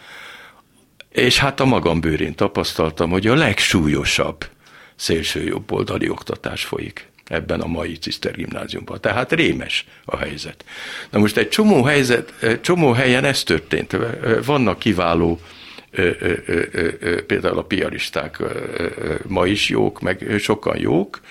és 1.11 1.37
hát 1.37 1.59
a 1.59 1.65
magam 1.65 2.01
bőrén 2.01 2.35
tapasztaltam, 2.35 3.09
hogy 3.09 3.27
a 3.27 3.35
legsúlyosabb 3.35 4.45
szélső 4.95 5.43
jobboldali 5.43 6.09
oktatás 6.09 6.63
folyik 6.63 7.07
ebben 7.25 7.61
a 7.61 7.67
mai 7.67 7.97
Ciszter 7.97 8.33
gimnáziumban. 8.33 9.01
Tehát 9.01 9.31
rémes 9.31 9.85
a 10.05 10.17
helyzet. 10.17 10.65
Na 11.09 11.19
most 11.19 11.37
egy 11.37 11.49
csomó, 11.49 11.83
helyzet, 11.83 12.33
csomó 12.61 12.91
helyen 12.91 13.25
ez 13.25 13.43
történt. 13.43 13.97
Vannak 14.45 14.79
kiváló 14.79 15.39
például 17.27 17.57
a 17.57 17.63
piaristák 17.63 18.41
ma 19.27 19.45
is 19.45 19.69
jók, 19.69 20.01
meg 20.01 20.35
sokan 20.39 20.79
jók, 20.79 21.21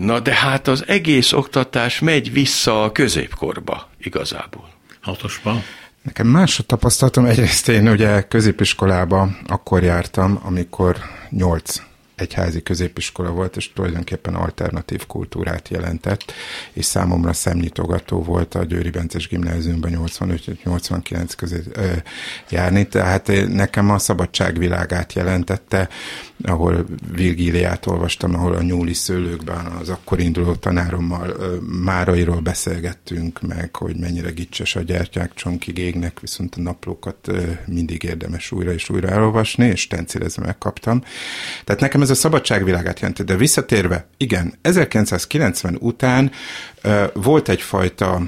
Na 0.00 0.20
de 0.20 0.34
hát 0.34 0.68
az 0.68 0.84
egész 0.86 1.32
oktatás 1.32 1.98
megy 1.98 2.32
vissza 2.32 2.82
a 2.82 2.92
középkorba 2.92 3.88
igazából. 4.00 4.68
Hatosban? 5.00 5.62
Nekem 6.02 6.26
más 6.26 6.58
a 6.58 6.62
tapasztalatom. 6.62 7.24
Egyrészt 7.24 7.68
én 7.68 7.88
ugye 7.88 8.22
középiskolába 8.22 9.28
akkor 9.46 9.82
jártam, 9.82 10.40
amikor 10.42 10.96
nyolc 11.30 11.80
egyházi 12.20 12.62
középiskola 12.62 13.30
volt, 13.30 13.56
és 13.56 13.72
tulajdonképpen 13.72 14.34
alternatív 14.34 15.06
kultúrát 15.06 15.68
jelentett, 15.68 16.32
és 16.72 16.84
számomra 16.84 17.32
szemnyitogató 17.32 18.22
volt 18.22 18.54
a 18.54 18.64
Győri 18.64 18.90
Bences 18.90 19.28
gimnáziumban 19.28 19.92
85-89 19.94 21.32
közé 21.36 21.62
ö, 21.72 21.92
járni, 22.50 22.88
tehát 22.88 23.30
nekem 23.48 23.90
a 23.90 23.98
szabadságvilágát 23.98 25.12
jelentette, 25.12 25.88
ahol 26.42 26.86
Virgíliát 27.12 27.86
olvastam, 27.86 28.34
ahol 28.34 28.54
a 28.54 28.62
nyúli 28.62 28.94
szőlőkben 28.94 29.66
az 29.66 29.88
akkor 29.88 30.20
induló 30.20 30.54
tanárommal 30.54 31.36
Márairól 31.84 32.40
beszélgettünk 32.40 33.40
meg, 33.40 33.76
hogy 33.76 33.96
mennyire 33.96 34.30
gicses 34.30 34.76
a 34.76 34.80
gyertyák 34.80 35.34
csonkig 35.34 35.78
égnek, 35.78 36.20
viszont 36.20 36.54
a 36.54 36.60
naplókat 36.60 37.32
mindig 37.66 38.02
érdemes 38.02 38.52
újra 38.52 38.72
és 38.72 38.88
újra 38.88 39.08
elolvasni, 39.08 39.66
és 39.66 39.80
stencilezve 39.80 40.44
megkaptam. 40.46 41.02
Tehát 41.64 41.80
nekem 41.80 42.02
ez 42.02 42.10
a 42.10 42.14
szabadságvilágát 42.14 43.00
jelenti. 43.00 43.22
De 43.22 43.36
visszatérve, 43.36 44.06
igen, 44.16 44.54
1990 44.62 45.76
után 45.80 46.30
volt 47.12 47.48
egyfajta 47.48 48.22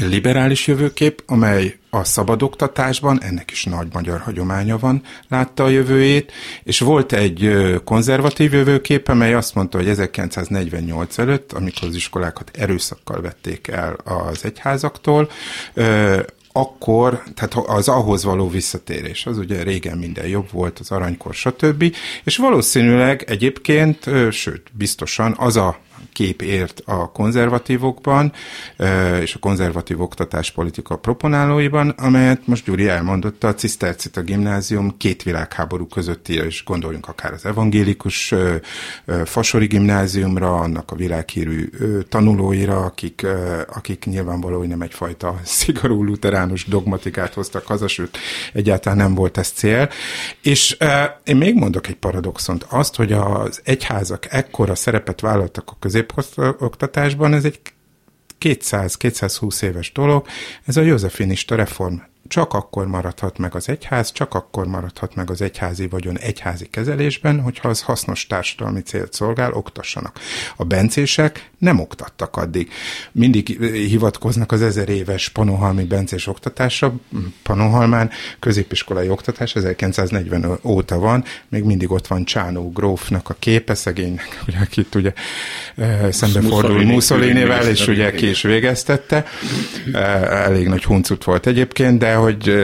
liberális 0.00 0.66
jövőkép, 0.66 1.22
amely 1.26 1.76
a 1.90 2.04
szabad 2.04 2.42
oktatásban, 2.42 3.22
ennek 3.22 3.50
is 3.50 3.64
nagy 3.64 3.86
magyar 3.92 4.20
hagyománya 4.20 4.78
van, 4.78 5.02
látta 5.28 5.64
a 5.64 5.68
jövőjét, 5.68 6.32
és 6.62 6.80
volt 6.80 7.12
egy 7.12 7.54
konzervatív 7.84 8.52
jövőkép, 8.52 9.08
amely 9.08 9.34
azt 9.34 9.54
mondta, 9.54 9.78
hogy 9.78 9.88
1948 9.88 11.18
előtt, 11.18 11.52
amikor 11.52 11.88
az 11.88 11.94
iskolákat 11.94 12.50
erőszakkal 12.56 13.20
vették 13.20 13.68
el 13.68 13.96
az 14.04 14.44
egyházaktól, 14.44 15.30
akkor, 16.56 17.22
tehát 17.34 17.54
az 17.54 17.88
ahhoz 17.88 18.24
való 18.24 18.48
visszatérés, 18.48 19.26
az 19.26 19.38
ugye 19.38 19.62
régen 19.62 19.98
minden 19.98 20.26
jobb 20.26 20.50
volt, 20.50 20.78
az 20.78 20.90
aranykor, 20.90 21.34
stb. 21.34 21.94
És 22.24 22.36
valószínűleg 22.36 23.24
egyébként, 23.26 24.10
sőt, 24.30 24.62
biztosan 24.72 25.34
az 25.38 25.56
a 25.56 25.78
kép 26.14 26.42
ért 26.42 26.82
a 26.84 27.10
konzervatívokban 27.12 28.32
és 29.20 29.34
a 29.34 29.38
konzervatív 29.38 30.00
oktatáspolitika 30.00 30.96
proponálóiban, 30.96 31.88
amelyet 31.88 32.46
most 32.46 32.64
Gyuri 32.64 32.88
elmondotta, 32.88 33.48
a 33.48 33.54
Cisztercita 33.54 34.20
gimnázium 34.20 34.96
két 34.96 35.22
világháború 35.22 35.86
közötti, 35.86 36.34
és 36.34 36.64
gondoljunk 36.64 37.08
akár 37.08 37.32
az 37.32 37.44
evangélikus 37.44 38.34
Fasori 39.24 39.66
gimnáziumra, 39.66 40.54
annak 40.54 40.90
a 40.90 40.96
világhírű 40.96 41.68
tanulóira, 42.08 42.84
akik, 42.84 43.26
akik 43.74 44.04
nyilvánvalóan 44.04 44.66
nem 44.66 44.82
egyfajta 44.82 45.40
szigorú 45.44 46.02
luteránus 46.02 46.64
dogmatikát 46.64 47.34
hoztak 47.34 47.66
haza, 47.66 47.88
sőt, 47.88 48.18
egyáltalán 48.52 48.98
nem 48.98 49.14
volt 49.14 49.38
ez 49.38 49.48
cél. 49.48 49.88
És 50.42 50.76
én 51.24 51.36
még 51.36 51.54
mondok 51.54 51.88
egy 51.88 51.96
paradoxont, 51.96 52.66
azt, 52.68 52.96
hogy 52.96 53.12
az 53.12 53.60
egyházak 53.64 54.32
ekkora 54.32 54.74
szerepet 54.74 55.20
vállaltak 55.20 55.70
a 55.70 55.76
közép 55.78 56.03
középoktatásban 56.06 57.34
ez 57.34 57.44
egy 57.44 57.60
200-220 58.40 59.62
éves 59.62 59.92
dolog, 59.92 60.26
ez 60.64 60.76
a 60.76 60.80
józsefinista 60.80 61.54
reform 61.54 61.96
csak 62.28 62.52
akkor 62.52 62.86
maradhat 62.86 63.38
meg 63.38 63.54
az 63.54 63.68
egyház, 63.68 64.12
csak 64.12 64.34
akkor 64.34 64.66
maradhat 64.66 65.14
meg 65.14 65.30
az 65.30 65.42
egyházi 65.42 65.86
vagyon 65.86 66.18
egyházi 66.18 66.66
kezelésben, 66.66 67.40
hogyha 67.40 67.68
az 67.68 67.80
hasznos 67.80 68.26
társadalmi 68.26 68.80
célt 68.80 69.12
szolgál, 69.12 69.52
oktassanak. 69.52 70.18
A 70.56 70.64
bencések 70.64 71.50
nem 71.58 71.80
oktattak 71.80 72.36
addig. 72.36 72.70
Mindig 73.12 73.46
hivatkoznak 73.72 74.52
az 74.52 74.62
ezer 74.62 74.88
éves 74.88 75.28
panohalmi 75.28 75.84
bencés 75.84 76.26
oktatásra. 76.26 76.94
Panohalmán 77.42 78.10
középiskolai 78.38 79.08
oktatás 79.08 79.54
1940 79.54 80.58
óta 80.62 80.98
van, 80.98 81.24
még 81.48 81.62
mindig 81.62 81.90
ott 81.90 82.06
van 82.06 82.24
Csánó 82.24 82.70
grófnak 82.70 83.28
a 83.28 83.36
képe, 83.38 83.74
szegénynek, 83.74 84.40
ugye, 84.48 84.58
akit 84.58 84.94
ugye 84.94 85.12
szembefordul 86.10 86.84
Mussolinivel, 86.84 87.68
és 87.68 87.86
ugye 87.86 88.12
ki 88.12 88.28
is 88.28 88.42
végeztette. 88.42 89.24
Elég 90.30 90.68
nagy 90.68 90.84
huncut 90.84 91.24
volt 91.24 91.46
egyébként, 91.46 91.98
de 91.98 92.13
hogy 92.14 92.54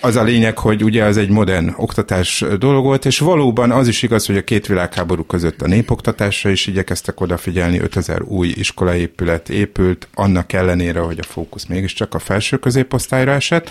az 0.00 0.16
a 0.16 0.22
lényeg, 0.22 0.58
hogy 0.58 0.84
ugye 0.84 1.04
az 1.04 1.16
egy 1.16 1.28
modern 1.28 1.74
oktatás 1.76 2.44
dolog 2.58 2.84
volt, 2.84 3.04
és 3.04 3.18
valóban 3.18 3.70
az 3.70 3.88
is 3.88 4.02
igaz, 4.02 4.26
hogy 4.26 4.36
a 4.36 4.44
két 4.44 4.66
világháború 4.66 5.24
között 5.24 5.62
a 5.62 5.66
népoktatásra 5.66 6.50
is 6.50 6.66
igyekeztek 6.66 7.20
odafigyelni, 7.20 7.80
5000 7.80 8.22
új 8.22 8.48
iskolaépület 8.48 9.48
épült, 9.48 10.08
annak 10.14 10.52
ellenére, 10.52 11.00
hogy 11.00 11.18
a 11.18 11.26
fókusz 11.26 11.66
mégiscsak 11.66 12.14
a 12.14 12.18
felső 12.18 12.56
középosztályra 12.56 13.32
esett. 13.32 13.70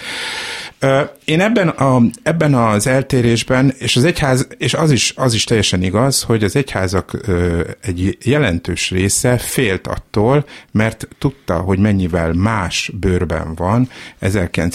Én 1.25 1.41
ebben, 1.41 1.67
a, 1.67 2.01
ebben 2.23 2.53
az 2.53 2.87
eltérésben, 2.87 3.73
és 3.77 3.95
az 3.95 4.03
egyház, 4.03 4.47
és 4.57 4.73
az 4.73 4.91
is, 4.91 5.13
az 5.15 5.33
is 5.33 5.43
teljesen 5.43 5.83
igaz, 5.83 6.21
hogy 6.21 6.43
az 6.43 6.55
egyházak 6.55 7.17
egy 7.81 8.17
jelentős 8.23 8.89
része 8.89 9.37
félt 9.37 9.87
attól, 9.87 10.45
mert 10.71 11.07
tudta, 11.19 11.53
hogy 11.57 11.79
mennyivel 11.79 12.33
más 12.33 12.91
bőrben 12.99 13.55
van 13.55 13.89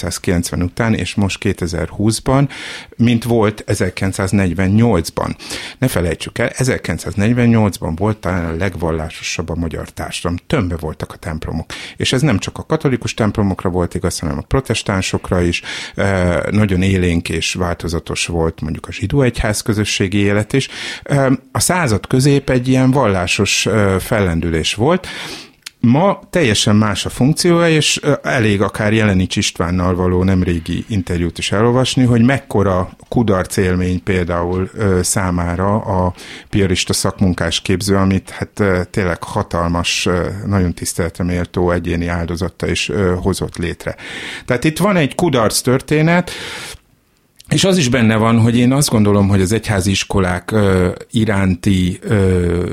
1990 0.07 0.62
után, 0.62 0.94
és 0.94 1.14
most 1.14 1.38
2020-ban, 1.42 2.48
mint 2.96 3.24
volt 3.24 3.64
1948-ban. 3.66 5.36
Ne 5.78 5.88
felejtsük 5.88 6.38
el, 6.38 6.50
1948-ban 6.54 7.92
volt 7.96 8.16
talán 8.16 8.44
a 8.44 8.57
legvallásosabb 8.57 9.48
a 9.48 9.54
magyar 9.54 9.90
társadalom. 9.90 10.38
Tömbbe 10.46 10.76
voltak 10.76 11.12
a 11.12 11.16
templomok. 11.16 11.70
És 11.96 12.12
ez 12.12 12.22
nem 12.22 12.38
csak 12.38 12.59
a 12.59 12.66
katolikus 12.66 13.14
templomokra 13.14 13.68
volt 13.70 13.94
igaz, 13.94 14.18
hanem 14.18 14.38
a 14.38 14.42
protestánsokra 14.48 15.40
is. 15.40 15.62
Nagyon 16.50 16.82
élénk 16.82 17.28
és 17.28 17.54
változatos 17.54 18.26
volt 18.26 18.61
mondjuk 18.61 18.86
a 18.86 18.92
zsidó 18.92 19.22
egyház 19.22 19.62
közösségi 19.62 20.18
élet 20.18 20.52
is. 20.52 20.68
A 21.52 21.61
század 21.61 22.07
közép 22.07 22.50
egy 22.50 22.68
ilyen 22.68 22.90
vallásos 22.90 23.68
fellendülés 23.98 24.74
volt, 24.74 25.07
Ma 25.87 26.20
teljesen 26.30 26.76
más 26.76 27.07
a 27.07 27.09
funkciója, 27.09 27.68
és 27.68 28.01
elég 28.22 28.62
akár 28.62 28.93
Jelenics 28.93 29.37
Istvánnal 29.37 29.95
való 29.95 30.22
nemrégi 30.22 30.84
interjút 30.89 31.39
is 31.39 31.53
elolvasni, 31.53 32.05
hogy 32.05 32.22
mekkora 32.22 32.89
kudarc 33.09 33.57
élmény 33.57 34.03
például 34.03 34.70
számára 35.03 35.74
a 35.76 36.14
piarista 36.51 36.93
szakmunkás 36.93 37.61
képző, 37.61 37.97
amit 37.97 38.30
hát 38.30 38.62
tényleg 38.91 39.22
hatalmas, 39.22 40.09
nagyon 40.47 40.74
tiszteletre 40.74 41.24
méltó 41.24 41.70
egyéni 41.70 42.07
áldozatta 42.07 42.68
is 42.68 42.91
hozott 43.22 43.57
létre. 43.57 43.97
Tehát 44.45 44.64
itt 44.64 44.78
van 44.78 44.97
egy 44.97 45.14
kudarc 45.14 45.61
történet, 45.61 46.30
és 47.49 47.64
az 47.64 47.76
is 47.76 47.88
benne 47.88 48.16
van, 48.16 48.40
hogy 48.40 48.57
én 48.57 48.72
azt 48.72 48.90
gondolom, 48.90 49.28
hogy 49.28 49.40
az 49.40 49.53
egyházi 49.53 49.90
iskolák 49.90 50.51
ö, 50.51 50.90
iránti, 51.11 51.99
ö, 52.03 52.64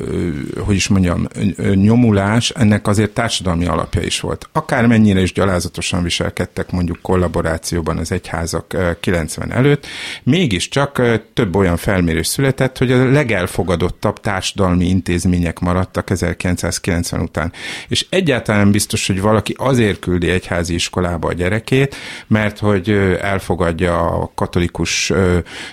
hogy 0.60 0.76
is 0.76 0.88
mondjam, 0.88 1.28
nyomulás, 1.74 2.50
ennek 2.50 2.88
azért 2.88 3.12
társadalmi 3.12 3.66
alapja 3.66 4.02
is 4.02 4.20
volt. 4.20 4.50
Akármennyire 4.52 5.22
is 5.22 5.34
gyalázatosan 5.34 6.04
viselkedtek 6.04 6.72
mondjuk 6.72 7.02
kollaborációban 7.02 7.98
az 7.98 8.12
egyházak 8.12 8.74
ö, 8.74 8.92
90 9.00 9.52
előtt, 9.52 9.86
mégiscsak 10.24 10.98
ö, 10.98 11.16
több 11.34 11.56
olyan 11.56 11.78
felmérés 11.78 12.28
született, 12.28 12.78
hogy 12.78 12.92
a 12.92 13.12
legelfogadottabb 13.12 14.20
társadalmi 14.20 14.86
intézmények 14.86 15.60
maradtak 15.60 16.10
1990 16.10 17.22
után. 17.22 17.52
És 17.88 18.06
egyáltalán 18.10 18.72
biztos, 18.72 19.08
hogy 19.08 19.22
valaki 19.22 19.56
azért 19.58 20.00
küldi 20.00 20.30
egyházi 20.30 20.74
iskolába 20.74 21.28
a 21.28 21.34
gyerekét, 21.34 21.96
mert 22.28 22.60
hogy 22.60 22.90
elfogadja 23.22 24.00
a 24.00 24.32
katolikus 24.36 24.62
katolikus 24.72 25.14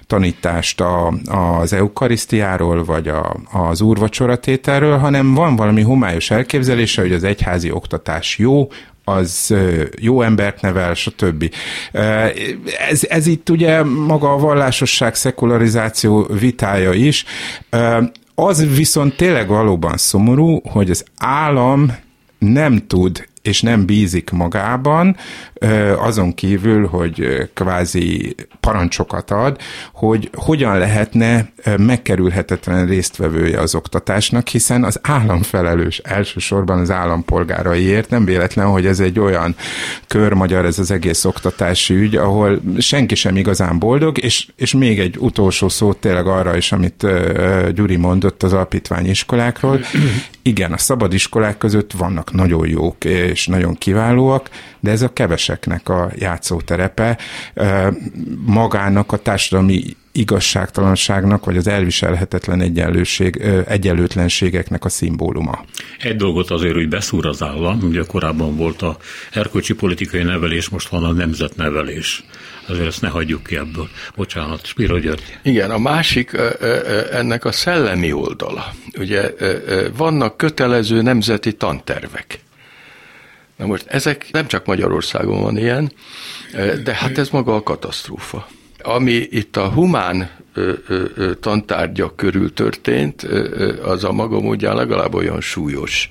tanítást 0.06 0.80
a, 0.80 1.12
az 1.60 1.72
eukarisztiáról, 1.72 2.84
vagy 2.84 3.08
a, 3.08 3.36
az 3.52 3.80
úrvacsoratételről, 3.80 4.98
hanem 4.98 5.34
van 5.34 5.56
valami 5.56 5.82
homályos 5.82 6.30
elképzelése, 6.30 7.00
hogy 7.00 7.12
az 7.12 7.24
egyházi 7.24 7.70
oktatás 7.70 8.38
jó, 8.38 8.68
az 9.04 9.54
jó 10.00 10.22
embert 10.22 10.60
nevel, 10.60 10.94
stb. 10.94 11.54
Ez, 12.90 13.04
ez 13.08 13.26
itt 13.26 13.50
ugye 13.50 13.82
maga 13.82 14.32
a 14.32 14.38
vallásosság, 14.38 15.14
szekularizáció 15.14 16.26
vitája 16.40 16.92
is. 16.92 17.24
Az 18.34 18.76
viszont 18.76 19.16
tényleg 19.16 19.48
valóban 19.48 19.96
szomorú, 19.96 20.60
hogy 20.64 20.90
az 20.90 21.04
állam 21.18 21.96
nem 22.38 22.86
tud 22.86 23.28
és 23.42 23.62
nem 23.62 23.86
bízik 23.86 24.30
magában, 24.30 25.16
azon 25.98 26.34
kívül, 26.34 26.86
hogy 26.86 27.48
kvázi 27.54 28.34
parancsokat 28.60 29.30
ad, 29.30 29.60
hogy 29.92 30.30
hogyan 30.34 30.78
lehetne 30.78 31.52
megkerülhetetlen 31.76 32.86
résztvevője 32.86 33.60
az 33.60 33.74
oktatásnak, 33.74 34.48
hiszen 34.48 34.84
az 34.84 34.98
állam 35.02 35.42
felelős 35.42 35.98
elsősorban 35.98 36.78
az 36.78 36.90
állampolgáraiért. 36.90 38.10
Nem 38.10 38.24
véletlen, 38.24 38.66
hogy 38.66 38.86
ez 38.86 39.00
egy 39.00 39.18
olyan 39.18 39.54
körmagyar 40.06 40.64
ez 40.64 40.78
az 40.78 40.90
egész 40.90 41.24
oktatási 41.24 41.94
ügy, 41.94 42.16
ahol 42.16 42.60
senki 42.78 43.14
sem 43.14 43.36
igazán 43.36 43.78
boldog, 43.78 44.18
és, 44.18 44.48
és 44.56 44.74
még 44.74 44.98
egy 44.98 45.16
utolsó 45.18 45.68
szót 45.68 45.96
tényleg 45.96 46.26
arra 46.26 46.56
is, 46.56 46.72
amit 46.72 47.06
Gyuri 47.74 47.96
mondott 47.96 48.42
az 48.42 48.52
alapítványiskolákról. 48.52 49.80
Igen, 50.42 50.72
a 50.72 50.78
szabad 50.78 51.12
iskolák 51.12 51.58
között 51.58 51.92
vannak 51.92 52.32
nagyon 52.32 52.68
jók 52.68 53.04
és 53.04 53.46
nagyon 53.46 53.74
kiválóak, 53.74 54.50
de 54.80 54.90
ez 54.90 55.02
a 55.02 55.12
keveseknek 55.12 55.88
a 55.88 56.10
játszóterepe, 56.18 57.18
magának 58.44 59.12
a 59.12 59.16
társadalmi 59.16 59.82
igazságtalanságnak, 60.12 61.44
vagy 61.44 61.56
az 61.56 61.66
elviselhetetlen 61.66 62.60
egyenlőség, 62.60 63.36
egyenlőtlenségeknek 63.66 64.84
a 64.84 64.88
szimbóluma. 64.88 65.64
Egy 65.98 66.16
dolgot 66.16 66.50
azért, 66.50 66.74
hogy 66.74 66.88
beszúr 66.88 67.26
az 67.26 67.42
állam, 67.42 67.78
ugye 67.82 68.02
korábban 68.06 68.56
volt 68.56 68.82
a 68.82 68.96
erkölcsi 69.32 69.74
politikai 69.74 70.22
nevelés, 70.22 70.68
most 70.68 70.88
van 70.88 71.04
a 71.04 71.12
nemzetnevelés. 71.12 72.24
Azért 72.66 72.86
ezt 72.86 73.00
ne 73.00 73.08
hagyjuk 73.08 73.42
ki 73.42 73.56
ebből. 73.56 73.88
Bocsánat, 74.16 74.66
Spiro 74.66 74.98
György. 74.98 75.38
Igen, 75.42 75.70
a 75.70 75.78
másik 75.78 76.32
ennek 77.12 77.44
a 77.44 77.52
szellemi 77.52 78.12
oldala. 78.12 78.74
Ugye 78.98 79.34
vannak 79.96 80.36
kötelező 80.36 81.02
nemzeti 81.02 81.52
tantervek. 81.52 82.40
Na 83.56 83.66
most 83.66 83.86
ezek 83.86 84.28
nem 84.32 84.46
csak 84.46 84.66
Magyarországon 84.66 85.42
van 85.42 85.56
ilyen, 85.56 85.92
de 86.84 86.94
hát 86.94 87.18
ez 87.18 87.28
maga 87.28 87.54
a 87.54 87.62
katasztrófa. 87.62 88.48
Ami 88.82 89.12
itt 89.12 89.56
a 89.56 89.68
humán 89.68 90.30
tantárgyak 91.40 92.16
körül 92.16 92.52
történt, 92.52 93.22
az 93.82 94.04
a 94.04 94.12
maga 94.12 94.40
módján 94.40 94.76
legalább 94.76 95.14
olyan 95.14 95.40
súlyos, 95.40 96.10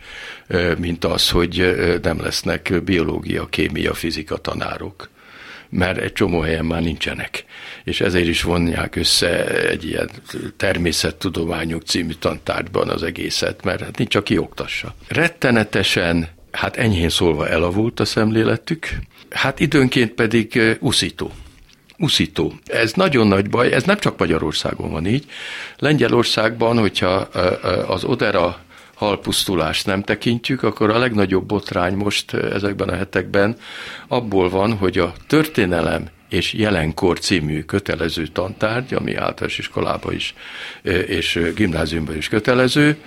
mint 0.77 1.05
az, 1.05 1.29
hogy 1.29 1.75
nem 2.01 2.21
lesznek 2.21 2.83
biológia, 2.83 3.45
kémia, 3.45 3.93
fizika 3.93 4.37
tanárok 4.37 5.09
mert 5.70 5.97
egy 5.97 6.13
csomó 6.13 6.39
helyen 6.39 6.65
már 6.65 6.82
nincsenek. 6.82 7.45
És 7.84 8.01
ezért 8.01 8.28
is 8.28 8.41
vonják 8.41 8.95
össze 8.95 9.45
egy 9.70 9.86
ilyen 9.86 10.09
természettudományok 10.57 11.82
című 11.82 12.13
tantárgyban 12.13 12.89
az 12.89 13.03
egészet, 13.03 13.63
mert 13.63 13.82
hát 13.82 13.97
nincs, 13.97 14.15
aki 14.15 14.38
oktassa. 14.38 14.95
Rettenetesen 15.07 16.30
hát 16.51 16.78
enyhén 16.78 17.09
szólva 17.09 17.49
elavult 17.49 17.99
a 17.99 18.05
szemléletük, 18.05 18.88
hát 19.30 19.59
időnként 19.59 20.11
pedig 20.11 20.78
uszító. 20.80 21.32
Uszító. 21.97 22.53
Ez 22.65 22.93
nagyon 22.93 23.28
nagy 23.28 23.49
baj, 23.49 23.72
ez 23.72 23.84
nem 23.84 23.97
csak 23.97 24.17
Magyarországon 24.17 24.91
van 24.91 25.05
így. 25.05 25.26
Lengyelországban, 25.78 26.80
hogyha 26.80 27.11
az 27.88 28.03
Odera 28.03 28.59
halpusztulást 28.99 29.85
nem 29.85 30.03
tekintjük, 30.03 30.63
akkor 30.63 30.89
a 30.89 30.97
legnagyobb 30.97 31.45
botrány 31.45 31.93
most 31.93 32.33
ezekben 32.33 32.89
a 32.89 32.95
hetekben 32.95 33.55
abból 34.07 34.49
van, 34.49 34.73
hogy 34.77 34.97
a 34.97 35.13
történelem 35.27 36.07
és 36.29 36.53
jelenkor 36.53 37.19
című 37.19 37.61
kötelező 37.61 38.27
tantárgy, 38.27 38.93
ami 38.93 39.15
általános 39.15 39.57
iskolába 39.57 40.11
is 40.11 40.33
és 41.07 41.51
gimnáziumban 41.55 42.17
is 42.17 42.27
kötelező, 42.27 42.97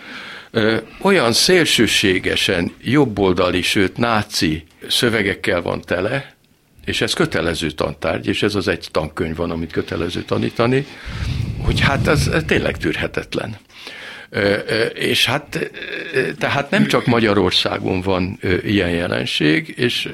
olyan 1.00 1.32
szélsőségesen 1.32 2.72
jobboldali, 2.82 3.62
sőt 3.62 3.96
náci 3.96 4.64
szövegekkel 4.88 5.62
van 5.62 5.80
tele, 5.80 6.34
és 6.84 7.00
ez 7.00 7.12
kötelező 7.12 7.70
tantárgy, 7.70 8.26
és 8.26 8.42
ez 8.42 8.54
az 8.54 8.68
egy 8.68 8.88
tankönyv 8.90 9.36
van, 9.36 9.50
amit 9.50 9.72
kötelező 9.72 10.22
tanítani, 10.22 10.86
hogy 11.62 11.80
hát 11.80 12.06
ez 12.06 12.30
tényleg 12.46 12.76
tűrhetetlen. 12.76 13.56
És 14.94 15.26
hát, 15.26 15.70
tehát 16.38 16.70
nem 16.70 16.86
csak 16.86 17.06
Magyarországon 17.06 18.00
van 18.00 18.38
ilyen 18.64 18.90
jelenség, 18.90 19.74
és, 19.76 20.08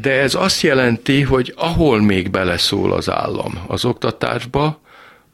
de 0.00 0.10
ez 0.10 0.34
azt 0.34 0.62
jelenti, 0.62 1.22
hogy 1.22 1.52
ahol 1.56 2.02
még 2.02 2.30
beleszól 2.30 2.92
az 2.92 3.10
állam 3.10 3.64
az 3.66 3.84
oktatásba, 3.84 4.82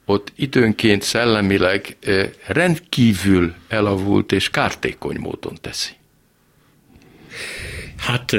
ott 0.05 0.31
időnként 0.35 1.01
szellemileg 1.01 1.97
rendkívül 2.45 3.53
elavult 3.67 4.31
és 4.31 4.49
kártékony 4.49 5.17
módon 5.19 5.57
teszi. 5.61 5.91
Hát 7.97 8.33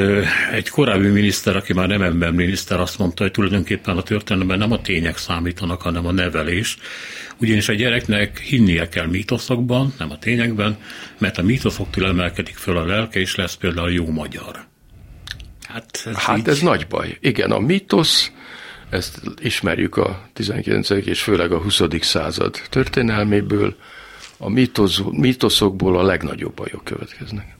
egy 0.52 0.68
korábbi 0.68 1.08
miniszter, 1.08 1.56
aki 1.56 1.72
már 1.72 1.88
nem 1.88 2.34
miniszter, 2.34 2.80
azt 2.80 2.98
mondta, 2.98 3.22
hogy 3.22 3.32
tulajdonképpen 3.32 3.96
a 3.96 4.02
történelemben 4.02 4.58
nem 4.58 4.72
a 4.72 4.80
tények 4.80 5.16
számítanak, 5.16 5.82
hanem 5.82 6.06
a 6.06 6.12
nevelés. 6.12 6.76
Ugyanis 7.42 7.68
a 7.68 7.72
gyereknek 7.72 8.38
hinnie 8.38 8.88
kell 8.88 9.06
mítoszokban, 9.06 9.92
nem 9.98 10.10
a 10.10 10.18
tényekben, 10.18 10.76
mert 11.18 11.38
a 11.38 11.42
mítoszoktól 11.42 12.06
emelkedik 12.06 12.56
föl 12.56 12.76
a 12.76 12.84
lelke, 12.84 13.20
és 13.20 13.34
lesz 13.34 13.54
például 13.54 13.92
jó 13.92 14.10
magyar. 14.10 14.64
Hát 15.68 16.02
ez, 16.04 16.16
hát 16.16 16.48
ez 16.48 16.60
nagy 16.60 16.86
baj. 16.86 17.16
Igen, 17.20 17.50
a 17.50 17.58
mítosz, 17.58 18.32
ezt 18.90 19.20
ismerjük 19.40 19.96
a 19.96 20.28
19. 20.32 20.90
és 20.90 21.22
főleg 21.22 21.52
a 21.52 21.58
20. 21.58 21.80
század 22.00 22.60
történelméből, 22.70 23.76
a 24.38 24.48
mítosz, 24.48 25.00
mítoszokból 25.10 25.98
a 25.98 26.02
legnagyobb 26.02 26.54
bajok 26.54 26.84
következnek. 26.84 27.56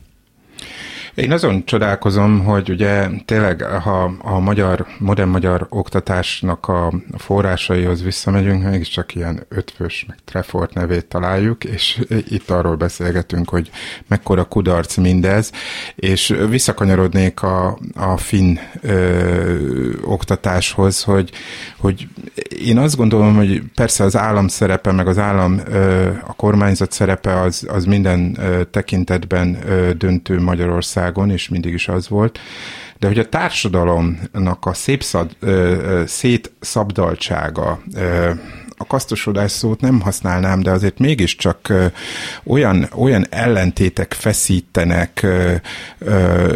Én 1.15 1.33
azon 1.33 1.65
csodálkozom, 1.65 2.45
hogy 2.45 2.71
ugye 2.71 3.09
tényleg, 3.25 3.63
ha 3.63 4.15
a 4.19 4.39
magyar, 4.39 4.87
modern 4.99 5.29
magyar 5.29 5.67
oktatásnak 5.69 6.69
a 6.69 6.93
forrásaihoz 7.17 8.03
visszamegyünk, 8.03 8.65
mégiscsak 8.65 9.15
ilyen 9.15 9.47
ötvös, 9.49 10.05
meg 10.09 10.19
Trefort 10.25 10.75
nevét 10.75 11.07
találjuk, 11.07 11.65
és 11.65 12.01
itt 12.29 12.51
arról 12.51 12.77
beszélgetünk, 12.77 13.49
hogy 13.49 13.71
mekkora 14.07 14.45
kudarc 14.45 14.97
mindez, 14.97 15.53
és 15.95 16.35
visszakanyarodnék 16.49 17.43
a, 17.43 17.79
a 17.95 18.17
finn 18.17 18.57
ö, 18.81 19.93
oktatáshoz, 20.05 21.03
hogy, 21.03 21.31
hogy 21.79 22.09
én 22.67 22.79
azt 22.79 22.97
gondolom, 22.97 23.37
hogy 23.37 23.63
persze 23.75 24.05
az 24.05 24.17
állam 24.17 24.49
szerepe, 24.49 24.93
meg 24.93 25.07
az 25.07 25.19
állam, 25.19 25.61
ö, 25.67 26.09
a 26.27 26.33
kormányzat 26.33 26.93
szerepe 26.93 27.41
az, 27.41 27.67
az 27.69 27.85
minden 27.85 28.37
ö, 28.41 28.65
tekintetben 28.65 29.59
ö, 29.67 29.93
döntő 29.93 30.41
Magyarország 30.41 31.01
Magyarországon, 31.03 31.31
és 31.31 31.49
mindig 31.49 31.73
is 31.73 31.89
az 31.89 32.09
volt, 32.09 32.39
de 32.99 33.07
hogy 33.07 33.19
a 33.19 33.29
társadalomnak 33.29 34.67
a 34.67 34.73
szép 34.73 35.03
szad, 35.03 35.37
ö, 35.41 36.03
szétszabdaltsága, 36.07 37.83
ö, 37.95 38.31
a 38.83 38.87
kasztosodás 38.87 39.51
szót 39.51 39.80
nem 39.80 40.01
használnám, 40.01 40.61
de 40.61 40.70
azért 40.70 40.99
mégiscsak 40.99 41.72
olyan, 42.45 42.89
olyan 42.95 43.26
ellentétek 43.30 44.12
feszítenek 44.12 45.26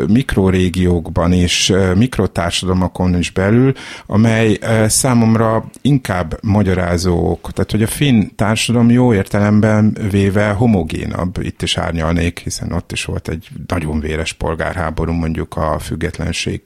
mikrorégiókban 0.06 1.32
és 1.32 1.74
mikrotársadalmakon 1.94 3.18
is 3.18 3.30
belül, 3.30 3.72
amely 4.06 4.58
számomra 4.86 5.64
inkább 5.82 6.38
magyarázók. 6.42 7.52
Tehát, 7.52 7.70
hogy 7.70 7.82
a 7.82 7.86
finn 7.86 8.28
társadalom 8.36 8.90
jó 8.90 9.14
értelemben 9.14 9.96
véve 10.10 10.48
homogénabb, 10.48 11.38
itt 11.42 11.62
is 11.62 11.76
árnyalnék, 11.76 12.38
hiszen 12.38 12.72
ott 12.72 12.92
is 12.92 13.04
volt 13.04 13.28
egy 13.28 13.48
nagyon 13.66 14.00
véres 14.00 14.32
polgárháború 14.32 15.12
mondjuk 15.12 15.56
a 15.56 15.78
függetlenség 15.78 16.60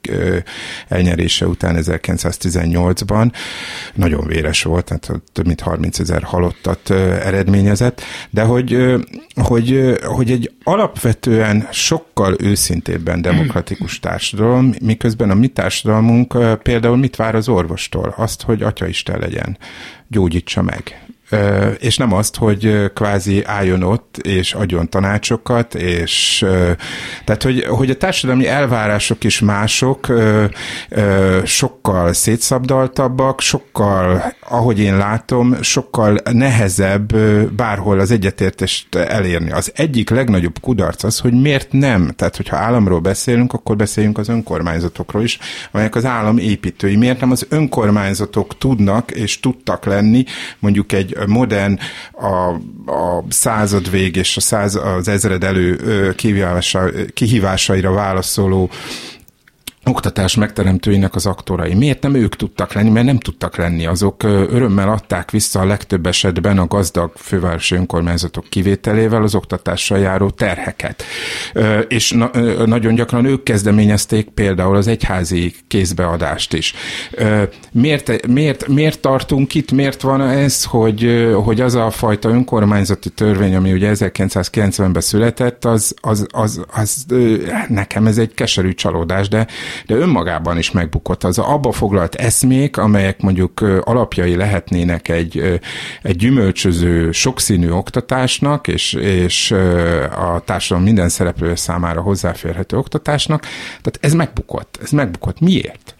elnyerése 0.87 1.47
után 1.47 1.77
1918-ban. 1.79 3.31
Nagyon 3.93 4.27
véres 4.27 4.63
volt, 4.63 4.85
tehát 4.85 5.21
több 5.33 5.45
mint 5.51 5.61
30 5.61 5.99
ezer 5.99 6.23
halottat 6.23 6.89
eredményezett, 6.89 8.01
de 8.29 8.43
hogy, 8.43 8.77
hogy, 9.35 9.97
hogy 10.03 10.31
egy 10.31 10.51
alapvetően 10.63 11.67
sokkal 11.71 12.35
őszintébben 12.39 13.21
demokratikus 13.21 13.99
társadalom, 13.99 14.73
miközben 14.81 15.29
a 15.29 15.33
mi 15.33 15.47
társadalmunk 15.47 16.37
például 16.61 16.97
mit 16.97 17.15
vár 17.15 17.35
az 17.35 17.49
orvostól? 17.49 18.13
Azt, 18.17 18.41
hogy 18.41 18.61
atya 18.61 18.87
Isten 18.87 19.19
legyen, 19.19 19.57
gyógyítsa 20.07 20.61
meg 20.61 21.10
és 21.79 21.97
nem 21.97 22.13
azt, 22.13 22.35
hogy 22.35 22.91
kvázi 22.93 23.43
álljon 23.43 23.83
ott, 23.83 24.17
és 24.17 24.53
adjon 24.53 24.89
tanácsokat, 24.89 25.75
és 25.75 26.45
tehát, 27.25 27.43
hogy, 27.43 27.63
hogy 27.63 27.89
a 27.89 27.97
társadalmi 27.97 28.47
elvárások 28.47 29.23
is 29.23 29.39
mások, 29.39 30.07
sokkal 31.43 32.13
szétszabdaltabbak, 32.13 33.41
sokkal, 33.41 34.33
ahogy 34.49 34.79
én 34.79 34.97
látom, 34.97 35.61
sokkal 35.61 36.19
nehezebb 36.31 37.15
bárhol 37.55 37.99
az 37.99 38.11
egyetértést 38.11 38.95
elérni. 38.95 39.51
Az 39.51 39.71
egyik 39.75 40.09
legnagyobb 40.09 40.59
kudarc 40.61 41.03
az, 41.03 41.19
hogy 41.19 41.41
miért 41.41 41.71
nem, 41.71 42.11
tehát 42.15 42.35
hogyha 42.35 42.57
államról 42.57 42.99
beszélünk, 42.99 43.53
akkor 43.53 43.75
beszéljünk 43.75 44.17
az 44.17 44.29
önkormányzatokról 44.29 45.23
is, 45.23 45.39
amelyek 45.71 45.95
az 45.95 46.05
állam 46.05 46.37
építői. 46.37 46.95
Miért 46.95 47.19
nem 47.19 47.31
az 47.31 47.45
önkormányzatok 47.49 48.57
tudnak 48.57 49.11
és 49.11 49.39
tudtak 49.39 49.85
lenni 49.85 50.23
mondjuk 50.59 50.91
egy 50.91 51.17
modern, 51.27 51.79
a, 52.11 52.49
a 52.91 53.23
század 53.29 53.89
vég 53.89 54.15
és 54.15 54.37
a 54.37 54.41
száz, 54.41 54.75
az 54.75 55.07
ezred 55.07 55.43
elő 55.43 56.15
kihívásaira 57.13 57.91
válaszoló 57.91 58.69
oktatás 59.85 60.35
megteremtőinek 60.35 61.15
az 61.15 61.25
aktorai. 61.25 61.73
Miért 61.73 62.01
nem 62.01 62.15
ők 62.15 62.35
tudtak 62.35 62.73
lenni? 62.73 62.89
Mert 62.89 63.05
nem 63.05 63.19
tudtak 63.19 63.55
lenni. 63.55 63.85
Azok 63.85 64.23
örömmel 64.23 64.89
adták 64.89 65.31
vissza 65.31 65.59
a 65.59 65.65
legtöbb 65.65 66.05
esetben 66.05 66.57
a 66.57 66.67
gazdag 66.67 67.11
fővárosi 67.15 67.75
önkormányzatok 67.75 68.45
kivételével 68.49 69.23
az 69.23 69.35
oktatással 69.35 69.99
járó 69.99 70.29
terheket. 70.29 71.03
És 71.87 72.11
na, 72.11 72.31
nagyon 72.65 72.95
gyakran 72.95 73.25
ők 73.25 73.43
kezdeményezték 73.43 74.29
például 74.29 74.75
az 74.75 74.87
egyházi 74.87 75.53
kézbeadást 75.67 76.53
is. 76.53 76.73
Miért, 77.71 78.27
miért, 78.27 78.67
miért 78.67 78.99
tartunk 78.99 79.55
itt? 79.55 79.71
Miért 79.71 80.01
van 80.01 80.21
ez, 80.21 80.63
hogy, 80.63 81.31
hogy 81.43 81.61
az 81.61 81.75
a 81.75 81.89
fajta 81.89 82.29
önkormányzati 82.29 83.09
törvény, 83.09 83.55
ami 83.55 83.71
ugye 83.71 83.91
1990-ben 83.93 85.01
született, 85.01 85.65
az, 85.65 85.95
az, 86.01 86.27
az, 86.31 86.65
az 86.73 87.05
nekem 87.67 88.07
ez 88.07 88.17
egy 88.17 88.33
keserű 88.33 88.73
csalódás, 88.73 89.27
de 89.27 89.47
de 89.85 89.95
önmagában 89.95 90.57
is 90.57 90.71
megbukott. 90.71 91.23
Az 91.23 91.37
abba 91.37 91.71
foglalt 91.71 92.15
eszmék, 92.15 92.77
amelyek 92.77 93.21
mondjuk 93.21 93.61
alapjai 93.81 94.35
lehetnének 94.35 95.09
egy, 95.09 95.59
egy 96.01 96.15
gyümölcsöző, 96.15 97.11
sokszínű 97.11 97.69
oktatásnak, 97.69 98.67
és, 98.67 98.93
és 98.93 99.51
a 100.15 100.41
társadalom 100.45 100.83
minden 100.85 101.09
szereplő 101.09 101.55
számára 101.55 102.01
hozzáférhető 102.01 102.77
oktatásnak, 102.77 103.41
tehát 103.67 103.97
ez 103.99 104.13
megbukott. 104.13 104.79
Ez 104.81 104.89
megbukott. 104.89 105.39
Miért? 105.39 105.95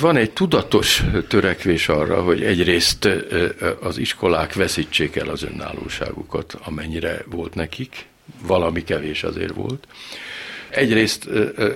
Van 0.00 0.16
egy 0.16 0.30
tudatos 0.30 1.04
törekvés 1.28 1.88
arra, 1.88 2.22
hogy 2.22 2.42
egyrészt 2.42 3.08
az 3.82 3.98
iskolák 3.98 4.54
veszítsék 4.54 5.16
el 5.16 5.28
az 5.28 5.42
önállóságukat, 5.42 6.58
amennyire 6.64 7.24
volt 7.30 7.54
nekik, 7.54 8.06
valami 8.46 8.84
kevés 8.84 9.22
azért 9.22 9.54
volt. 9.54 9.86
Egyrészt 10.74 11.28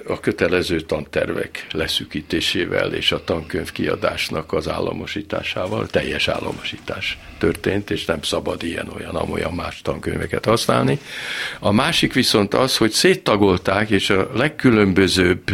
a 0.07 0.21
kötelező 0.21 0.81
tantervek 0.81 1.67
leszűkítésével 1.71 2.93
és 2.93 3.13
a 3.13 3.25
tankönyv 3.25 3.73
kiadásnak 3.73 4.53
az 4.53 4.69
államosításával, 4.69 5.87
teljes 5.87 6.29
államosítás 6.29 7.19
történt, 7.39 7.91
és 7.91 8.05
nem 8.05 8.23
szabad 8.23 8.63
ilyen-olyan, 8.63 9.15
amolyan 9.15 9.53
más 9.53 9.83
tankönyveket 9.83 10.45
használni. 10.45 10.99
A 11.59 11.73
másik 11.73 12.13
viszont 12.13 12.55
az, 12.55 12.77
hogy 12.77 12.91
széttagolták, 12.91 13.91
és 13.91 14.11
a 14.11 14.31
legkülönbözőbb, 14.35 15.51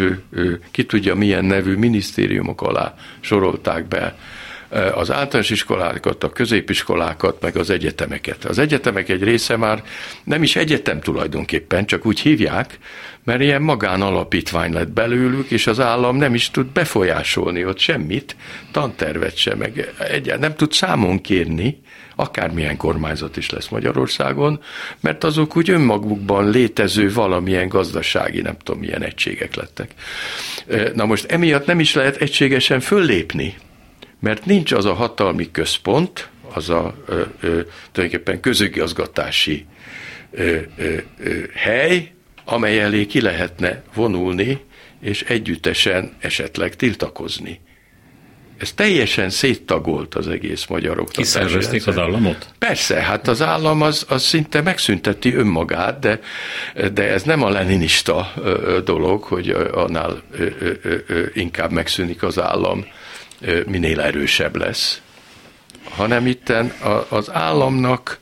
ki 0.71 0.87
tudja 0.87 1.15
milyen 1.15 1.45
nevű 1.45 1.75
minisztériumok 1.75 2.63
alá 2.63 2.95
sorolták 3.21 3.87
be 3.89 4.17
az 4.95 5.11
általános 5.11 5.51
iskolákat, 5.51 6.25
a 6.25 6.33
középiskolákat, 6.33 7.41
meg 7.41 7.57
az 7.57 7.71
egyetemeket. 7.71 8.45
Az 8.45 8.59
egyetemek 8.59 9.09
egy 9.09 9.23
része 9.23 9.57
már 9.57 9.83
nem 10.25 10.43
is 10.43 10.57
egyetem 10.57 11.01
tulajdonképpen, 11.01 11.87
csak 11.87 12.07
úgy 12.07 12.21
hívják, 12.21 12.79
mert 13.25 13.41
ilyen 13.41 13.63
magánalapítvány 13.63 14.73
lett 14.73 14.91
belőlük, 14.91 15.51
és 15.51 15.67
az 15.67 15.81
állam 15.81 16.17
nem 16.17 16.35
is 16.35 16.51
tud 16.51 16.67
befolyásolni 16.67 17.65
ott 17.65 17.79
semmit, 17.79 18.37
tantervet 18.73 19.37
sem, 19.37 19.59
meg 19.59 19.93
egyáltalán 19.99 20.41
nem 20.41 20.55
tud 20.55 20.73
számon 20.73 21.21
kérni, 21.21 21.81
akármilyen 22.17 22.77
kormányzat 22.77 23.37
is 23.37 23.51
lesz 23.51 23.69
Magyarországon, 23.69 24.61
mert 25.01 25.25
azok 25.25 25.57
úgy 25.57 25.71
önmagukban 25.71 26.51
létező 26.51 27.13
valamilyen 27.13 27.69
gazdasági, 27.69 28.41
nem 28.41 28.57
tudom, 28.63 28.81
milyen 28.81 29.03
egységek 29.03 29.55
lettek. 29.55 29.91
Na 30.95 31.05
most 31.05 31.25
emiatt 31.25 31.67
nem 31.67 31.81
is 31.81 31.95
lehet 31.95 32.17
egységesen 32.17 32.81
föllépni, 32.81 33.55
mert 34.21 34.45
nincs 34.45 34.73
az 34.73 34.85
a 34.85 34.95
hatalmi 34.95 35.51
központ, 35.51 36.29
az 36.55 36.71
a 36.71 36.95
ö, 37.07 37.23
ö, 37.41 37.61
tulajdonképpen 37.93 38.41
közigazgatási 38.41 39.67
ö, 40.31 40.59
ö, 40.77 40.97
ö, 41.19 41.43
hely, 41.55 42.13
amely 42.45 42.81
elé 42.81 43.07
ki 43.07 43.21
lehetne 43.21 43.83
vonulni, 43.95 44.61
és 45.01 45.23
együttesen 45.23 46.13
esetleg 46.21 46.77
tiltakozni. 46.77 47.61
Ez 48.59 48.73
teljesen 48.73 49.31
széttagolt 49.31 50.15
az 50.15 50.29
egész 50.29 50.67
magyar 50.67 51.01
oktatás. 51.01 51.25
Kiszervezték 51.25 51.87
az 51.87 51.99
államot? 51.99 52.47
Persze, 52.59 53.01
hát 53.01 53.29
az 53.29 53.43
állam 53.43 53.83
az, 53.83 54.07
az 54.09 54.23
szinte 54.23 54.61
megszünteti 54.61 55.35
önmagát, 55.35 55.99
de, 55.99 56.21
de 56.93 57.03
ez 57.03 57.23
nem 57.23 57.43
a 57.43 57.49
leninista 57.49 58.33
dolog, 58.85 59.23
hogy 59.23 59.51
annál 59.73 60.23
inkább 61.35 61.71
megszűnik 61.71 62.23
az 62.23 62.41
állam, 62.41 62.87
minél 63.67 64.01
erősebb 64.01 64.57
lesz, 64.57 65.01
hanem 65.91 66.27
itten 66.27 66.73
az 67.09 67.31
államnak 67.31 68.21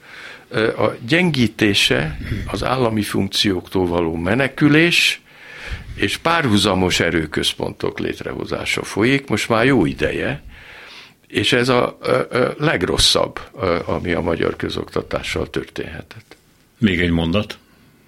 a 0.76 0.94
gyengítése, 1.06 2.18
az 2.46 2.64
állami 2.64 3.02
funkcióktól 3.02 3.86
való 3.86 4.14
menekülés, 4.14 5.20
és 5.94 6.16
párhuzamos 6.16 7.00
erőközpontok 7.00 7.98
létrehozása 7.98 8.82
folyik, 8.82 9.28
most 9.28 9.48
már 9.48 9.64
jó 9.64 9.86
ideje, 9.86 10.42
és 11.26 11.52
ez 11.52 11.68
a, 11.68 11.98
a, 12.00 12.08
a 12.10 12.54
legrosszabb, 12.58 13.40
ami 13.84 14.12
a 14.12 14.20
magyar 14.20 14.56
közoktatással 14.56 15.50
történhetett. 15.50 16.36
Még 16.78 17.00
egy 17.00 17.10
mondat, 17.10 17.58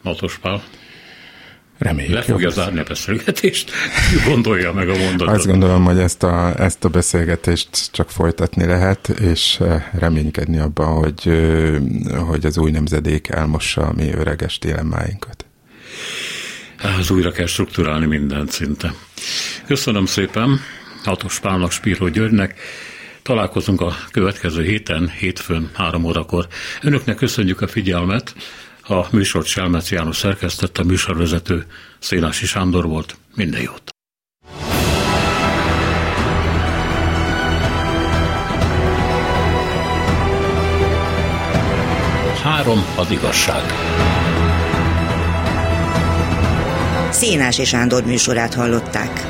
Matos 0.02 0.38
Pál. 0.38 0.62
Reméljük. 1.82 2.14
Le 2.14 2.22
fogja 2.22 2.50
zárni 2.50 2.78
a 2.78 2.82
beszélgetést, 2.82 3.70
gondolja 4.28 4.72
meg 4.72 4.88
a 4.88 4.96
mondatot. 4.96 5.34
Azt 5.34 5.46
gondolom, 5.46 5.84
hogy 5.84 5.98
ezt 5.98 6.22
a, 6.22 6.60
ezt 6.60 6.84
a 6.84 6.88
beszélgetést 6.88 7.68
csak 7.92 8.10
folytatni 8.10 8.64
lehet, 8.64 9.08
és 9.08 9.58
eh, 9.60 9.84
reménykedni 9.92 10.58
abban, 10.58 10.86
hogy, 10.86 11.30
hogy 12.26 12.46
az 12.46 12.58
új 12.58 12.70
nemzedék 12.70 13.28
elmossa 13.28 13.82
a 13.82 13.92
mi 13.96 14.12
öreges 14.12 14.58
dilemmáinkat. 14.58 15.44
Ez 16.98 17.10
újra 17.10 17.30
kell 17.30 17.46
strukturálni 17.46 18.06
mindent 18.06 18.50
szinte. 18.50 18.94
Köszönöm 19.66 20.06
szépen 20.06 20.60
Hatos 21.04 21.40
Pálnak, 21.40 21.70
Spíró 21.70 22.08
Györgynek. 22.08 22.60
Találkozunk 23.22 23.80
a 23.80 23.94
következő 24.10 24.62
héten, 24.62 25.08
hétfőn, 25.18 25.70
három 25.74 26.04
órakor. 26.04 26.46
Önöknek 26.82 27.16
köszönjük 27.16 27.60
a 27.60 27.66
figyelmet. 27.66 28.34
A 28.86 29.06
műsort 29.10 29.46
Selmec 29.46 29.90
János 29.90 30.16
szerkesztette, 30.16 30.82
a 30.82 30.84
műsorvezető 30.84 31.66
Szénási 31.98 32.46
Sándor 32.46 32.86
volt. 32.86 33.16
Minden 33.34 33.60
jót! 33.60 33.90
Három 42.42 42.84
az 42.96 43.10
igazság. 43.10 43.62
Szénási 47.10 47.64
Sándor 47.64 48.04
műsorát 48.04 48.54
hallották. 48.54 49.26